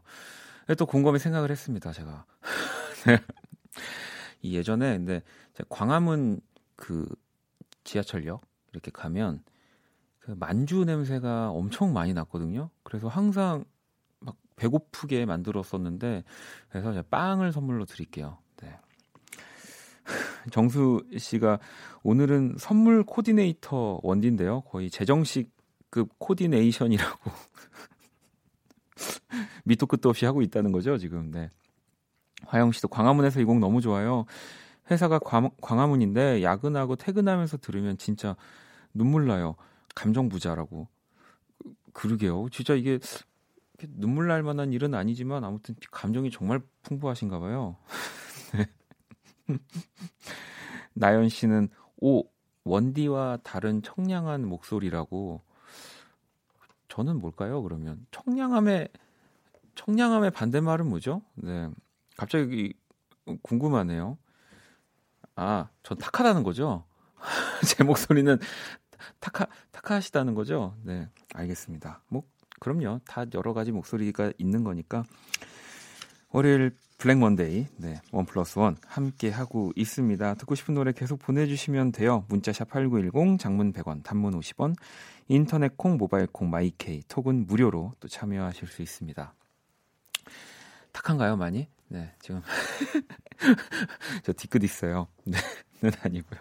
[0.77, 1.91] 또 곰곰이 생각을 했습니다.
[1.91, 2.25] 제가.
[4.41, 5.21] 이 예전에 근데
[5.69, 6.39] 광화문
[6.75, 7.07] 그
[7.83, 8.41] 지하철역
[8.71, 9.43] 이렇게 가면
[10.19, 12.69] 그 만주 냄새가 엄청 많이 났거든요.
[12.83, 13.65] 그래서 항상
[14.19, 16.23] 막 배고프게 만들었었는데
[16.69, 18.37] 그래서 제가 빵을 선물로 드릴게요.
[20.43, 20.49] 네.
[20.51, 21.59] 정수 씨가
[22.03, 24.61] 오늘은 선물 코디네이터 원디인데요.
[24.61, 27.31] 거의 재정식급 코디네이션이라고
[29.65, 31.31] 밑도 끝도 없이 하고 있다는 거죠, 지금.
[31.31, 31.49] 네.
[32.45, 34.25] 화영 씨도 광화문에서 이 곡 너무 좋아요.
[34.91, 38.35] 회사가 광, 광화문인데 야근하고 퇴근하면서 들으면 진짜
[38.93, 39.55] 눈물 나요.
[39.95, 40.87] 감정 부자라고.
[41.93, 42.47] 그러게요.
[42.51, 42.99] 진짜 이게
[43.95, 47.77] 눈물 날 만한 일은 아니지만 아무튼 감정이 정말 풍부하신가 봐요.
[48.53, 48.67] 네.
[50.93, 52.23] 나연 씨는 오
[52.63, 55.41] 원디와 다른 청량한 목소리라고
[56.87, 57.61] 저는 뭘까요?
[57.63, 58.89] 그러면 청량함의
[59.75, 61.23] 청량함의 반대말은 뭐죠?
[61.35, 61.69] 네.
[62.15, 62.73] 갑자기
[63.41, 64.17] 궁금하네요.
[65.35, 66.85] 아, 전 탁하다는 거죠?
[67.67, 68.37] 제 목소리는
[69.19, 70.75] 탁하, 탁하시다는 거죠?
[70.83, 72.03] 네, 알겠습니다.
[72.07, 72.23] 뭐,
[72.59, 72.99] 그럼요.
[73.05, 75.03] 다 여러 가지 목소리가 있는 거니까.
[76.33, 80.33] 월요일 Black Monday, 네, one plus one 함께 하고 있습니다.
[80.33, 82.25] 듣고 싶은 노래 계속 보내주시면 돼요.
[82.27, 84.73] 문자샵 8910, 장문 100원, 단문 50원,
[85.27, 89.31] 인터넷 콩, 모바일 콩, my K, 톡은 무료로 또 참여하실 수 있습니다.
[90.91, 91.67] 탁한가요, 많이?
[91.87, 92.41] 네, 지금
[94.23, 95.07] 저 뒤끝 있어요.
[95.25, 95.37] 네,
[95.81, 96.39] 는 아니고요.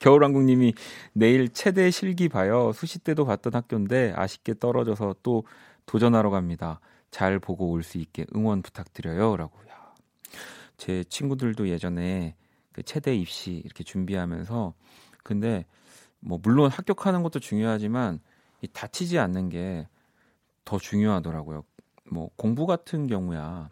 [0.00, 0.74] 겨울왕국님이
[1.12, 2.72] 내일 최대 실기 봐요.
[2.72, 5.44] 수시 때도 봤던 학교인데 아쉽게 떨어져서 또
[5.86, 6.80] 도전하러 갑니다.
[7.16, 9.58] 잘 보고 올 수 있게 응원 부탁드려요라고.
[9.70, 9.94] 야.
[10.76, 12.36] 제 친구들도 예전에
[12.72, 14.74] 그 체대 입시 이렇게 준비하면서
[15.24, 15.64] 근데
[16.20, 18.20] 뭐 물론 합격하는 것도 중요하지만
[18.60, 19.86] 이 다치지 않는 게
[20.66, 21.64] 더 중요하더라고요.
[22.10, 23.70] 뭐 공부 같은 경우야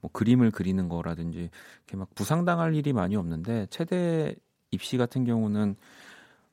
[0.00, 4.34] 뭐 그림을 그리는 거라든지 이렇게 막 부상당할 일이 많이 없는데 체대
[4.72, 5.76] 입시 같은 경우는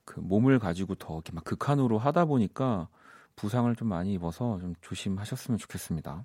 [0.06, 2.90] 그 몸을 가지고 더 이렇게 막 극한으로 하다 보니까
[3.40, 6.24] 부상을 좀 많이 입어서 좀 조심하셨으면 좋겠습니다.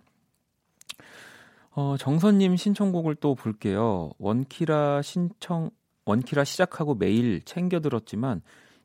[1.70, 4.10] 어, 정선님 신청곡을 또 볼게요.
[4.18, 5.70] 원키라 신청
[6.04, 8.42] 원키라 시작하고 매일 챙겨 들었지만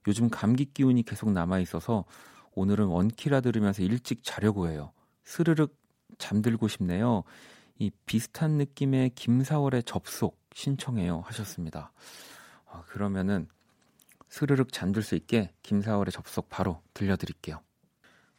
[0.07, 2.05] 요즘 감기 기운이 계속 남아 있어서
[2.55, 4.91] 오늘은 원키라 들으면서 일찍 자려고 해요.
[5.23, 5.75] 스르륵
[6.17, 7.23] 잠들고 싶네요.
[7.77, 11.91] 이 비슷한 느낌의 김사월의 접속 신청해요 하셨습니다.
[12.67, 13.47] 아, 그러면은
[14.29, 17.61] 스르륵 잠들 수 있게 김사월의 접속 바로 들려드릴게요.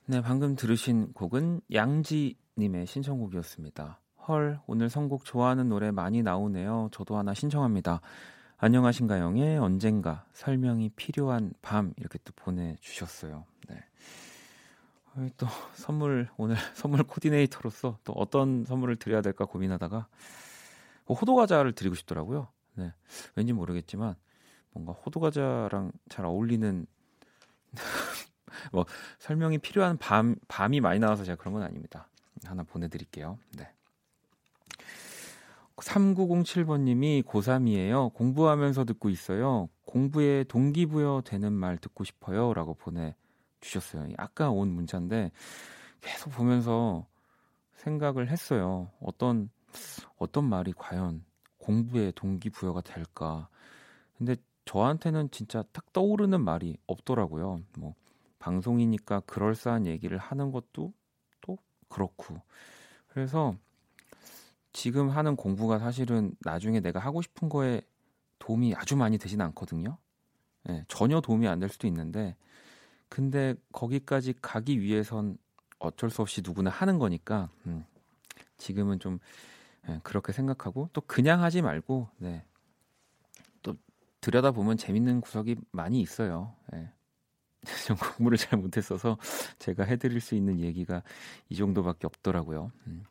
[0.07, 4.01] 네, 방금 들으신 곡은 양지님의 신청곡이었습니다.
[4.29, 6.89] 헐, 오늘 선곡 좋아하는 노래 많이 나오네요.
[6.93, 8.01] 저도 하나 신청합니다.
[8.57, 13.45] 안녕하신가 영의 언젠가 설명이 필요한 밤 이렇게 또 보내주셨어요.
[13.69, 15.31] 네.
[15.37, 20.07] 또 선물 오늘 선물 코디네이터로서 또 어떤 선물을 드려야 될까 고민하다가
[21.07, 22.49] 뭐 호두 과자를 드리고 싶더라고요.
[22.75, 22.93] 네.
[23.35, 24.15] 왠지 모르겠지만
[24.73, 26.87] 뭔가 호두 과자랑 잘 어울리는
[28.73, 28.87] 뭐
[29.19, 32.09] 설명이 필요한 밤 밤이 많이 나와서 제가 그런 건 아닙니다.
[32.45, 33.39] 하나 보내드릴게요.
[33.57, 33.71] 네.
[35.77, 38.13] 3907번님이 고3이에요.
[38.15, 39.69] 공부하면서 듣고 있어요.
[39.87, 42.53] 공부에 동기부여 되는 말 듣고 싶어요.
[42.55, 44.09] 라고 보내주셨어요.
[44.19, 45.33] 아까 온 문자인데
[46.01, 47.07] 계속 보면서
[47.77, 48.91] 생각을 했어요.
[49.01, 49.51] 어떤,
[50.17, 51.25] 어떤 말이 과연
[51.59, 53.49] 공부에 동기부여가 될까.
[54.19, 54.37] 근데
[54.67, 57.63] 저한테는 진짜 딱 떠오르는 말이 없더라고요.
[57.79, 57.95] 뭐,
[58.41, 60.93] 방송이니까 그럴싸한 얘기를 하는 것도
[61.43, 62.43] 또 그렇고.
[63.09, 63.55] 그래서
[64.73, 67.83] 지금 하는 공부가 사실은 나중에 내가 하고 싶은 거에
[68.39, 69.99] 도움이 아주 많이 되진 않거든요.
[70.65, 72.37] 네, 전혀 도움이 안 될 수도 있는데,
[73.09, 75.39] 근데 거기까지 가기 위해선
[75.79, 77.85] 어쩔 수 없이 누구나 하는 거니까, 음,
[78.59, 79.19] 지금은 좀
[79.89, 82.45] 네, 그렇게 생각하고, 또 그냥 하지 말고, 네,
[83.63, 83.75] 또
[84.21, 86.55] 들여다보면 재밌는 구석이 많이 있어요.
[87.67, 87.85] 네.
[87.87, 89.19] 전 공부를 잘 못했어서
[89.59, 91.03] 제가 해드릴 수 있는 얘기가
[91.49, 92.73] 이 정도밖에 없더라고요.
[92.87, 93.05] 음.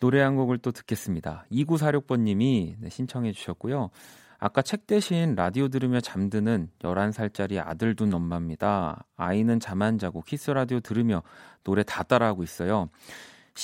[0.00, 1.46] 노래 한 곡을 또 듣겠습니다.
[1.50, 3.90] 2946번님이 네, 신청해 주셨고요.
[4.38, 9.06] 아까 책 대신 라디오 들으며 잠드는 11살짜리 아들 둔 엄마입니다.
[9.16, 11.22] 아이는 잠 안 자고 Kiss the 라디오 들으며
[11.62, 12.90] 노래 다 따라하고 있어요.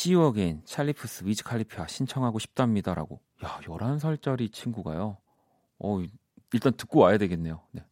[0.06, 3.20] You again, Charlie Puth, Wiz Khalifa 신청하고 싶답니다라고.
[3.44, 5.18] 야, 11살짜리 친구가요.
[5.80, 6.02] 어,
[6.52, 7.60] 일단 듣고 와야 되겠네요.
[7.72, 7.84] 네.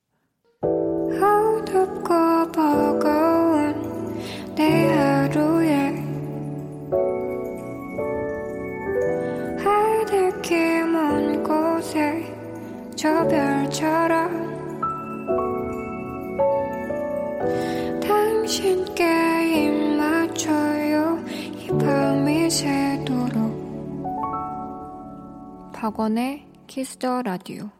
[25.99, 27.71] 박원의 Kiss the 라디오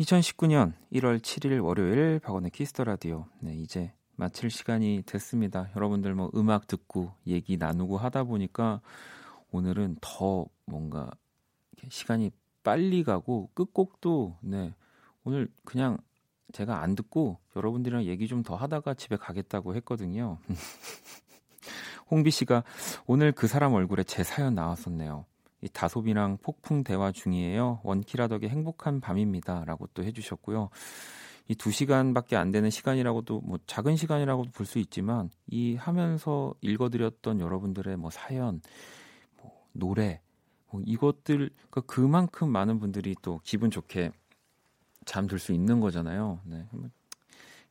[0.00, 3.26] 2019년 1월 7일 월요일 박원의 Kiss the 라디오.
[3.40, 5.70] 네, 이제 마칠 시간이 됐습니다.
[5.74, 8.82] 여러분들 뭐 음악 듣고 얘기 나누고 하다 보니까
[9.50, 11.10] 오늘은 더 뭔가
[11.88, 12.30] 시간이
[12.62, 14.74] 빨리 가고 끝곡도 네.
[15.24, 15.96] 오늘 그냥
[16.52, 20.36] 제가 안 듣고 여러분들이랑 얘기 좀 더 하다가 집에 가겠다고 했거든요.
[22.10, 22.62] 홍비 씨가
[23.06, 25.24] 오늘 그 사람 얼굴에 제 사연 나왔었네요.
[25.62, 27.80] 이 다솜이랑 폭풍 대화 중이에요.
[27.84, 30.68] 원키라 덕에 행복한 밤입니다라고 또 해주셨고요.
[31.50, 37.40] 이 두 시간밖에 안 되는 시간이라고도 뭐 작은 시간이라고도 볼 수 있지만 이 하면서 읽어드렸던
[37.40, 38.60] 여러분들의 뭐 사연,
[39.42, 40.20] 뭐 노래,
[40.70, 44.12] 뭐 이것들 그러니까 그만큼 많은 분들이 또 기분 좋게
[45.06, 46.38] 잠들 수 있는 거잖아요.
[46.44, 46.68] 네.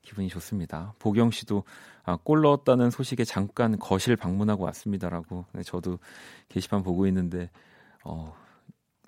[0.02, 0.94] 기분이 좋습니다.
[1.00, 1.64] 보경 씨도
[2.04, 5.46] 아, 골 넣었다는 소식에 잠깐 거실 방문하고 왔습니다라고.
[5.54, 6.00] 네, 저도
[6.50, 7.50] 게시판 보고 있는데
[8.04, 8.36] 어,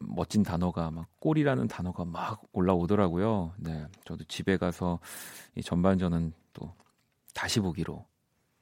[0.02, 3.54] 멋진 단어가 막 골이라는 단어가 막 올라오더라고요.
[3.58, 5.00] 네, 저도 집에 가서
[5.56, 6.74] 이 전반전은 또
[7.34, 8.06] 다시 보기로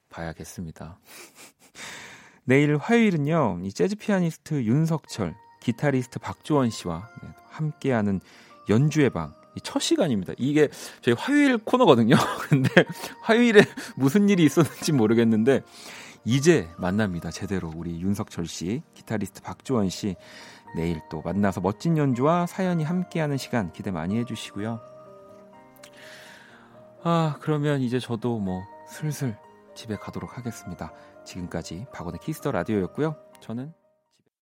[0.10, 1.00] 봐야겠습니다.
[2.46, 8.22] 내일 화요일은요, 이 재즈 피아니스트 윤석철, 기타리스트 박주원 씨와 네, 함께하는
[8.70, 9.34] 연주의 방.
[9.62, 10.34] 첫 시간입니다.
[10.38, 10.70] 이게
[11.02, 12.16] 저희 화요일 코너거든요.
[12.48, 12.70] 근데
[13.24, 13.62] 화요일에
[13.98, 15.64] 무슨 일이 있었는지 모르겠는데
[16.24, 17.32] 이제 만납니다.
[17.32, 20.16] 제대로 우리 윤석철 씨, 기타리스트 박주원 씨
[20.76, 24.80] 내일 또 만나서 멋진 연주와 사연이 함께하는 시간 기대 많이 해주시고요.
[27.04, 29.38] 아 그러면 이제 저도 뭐 슬슬
[29.74, 30.92] 집에 가도록 하겠습니다.
[31.24, 33.16] 지금까지 박원의 Kiss the 라디오였고요.
[33.40, 33.74] 저는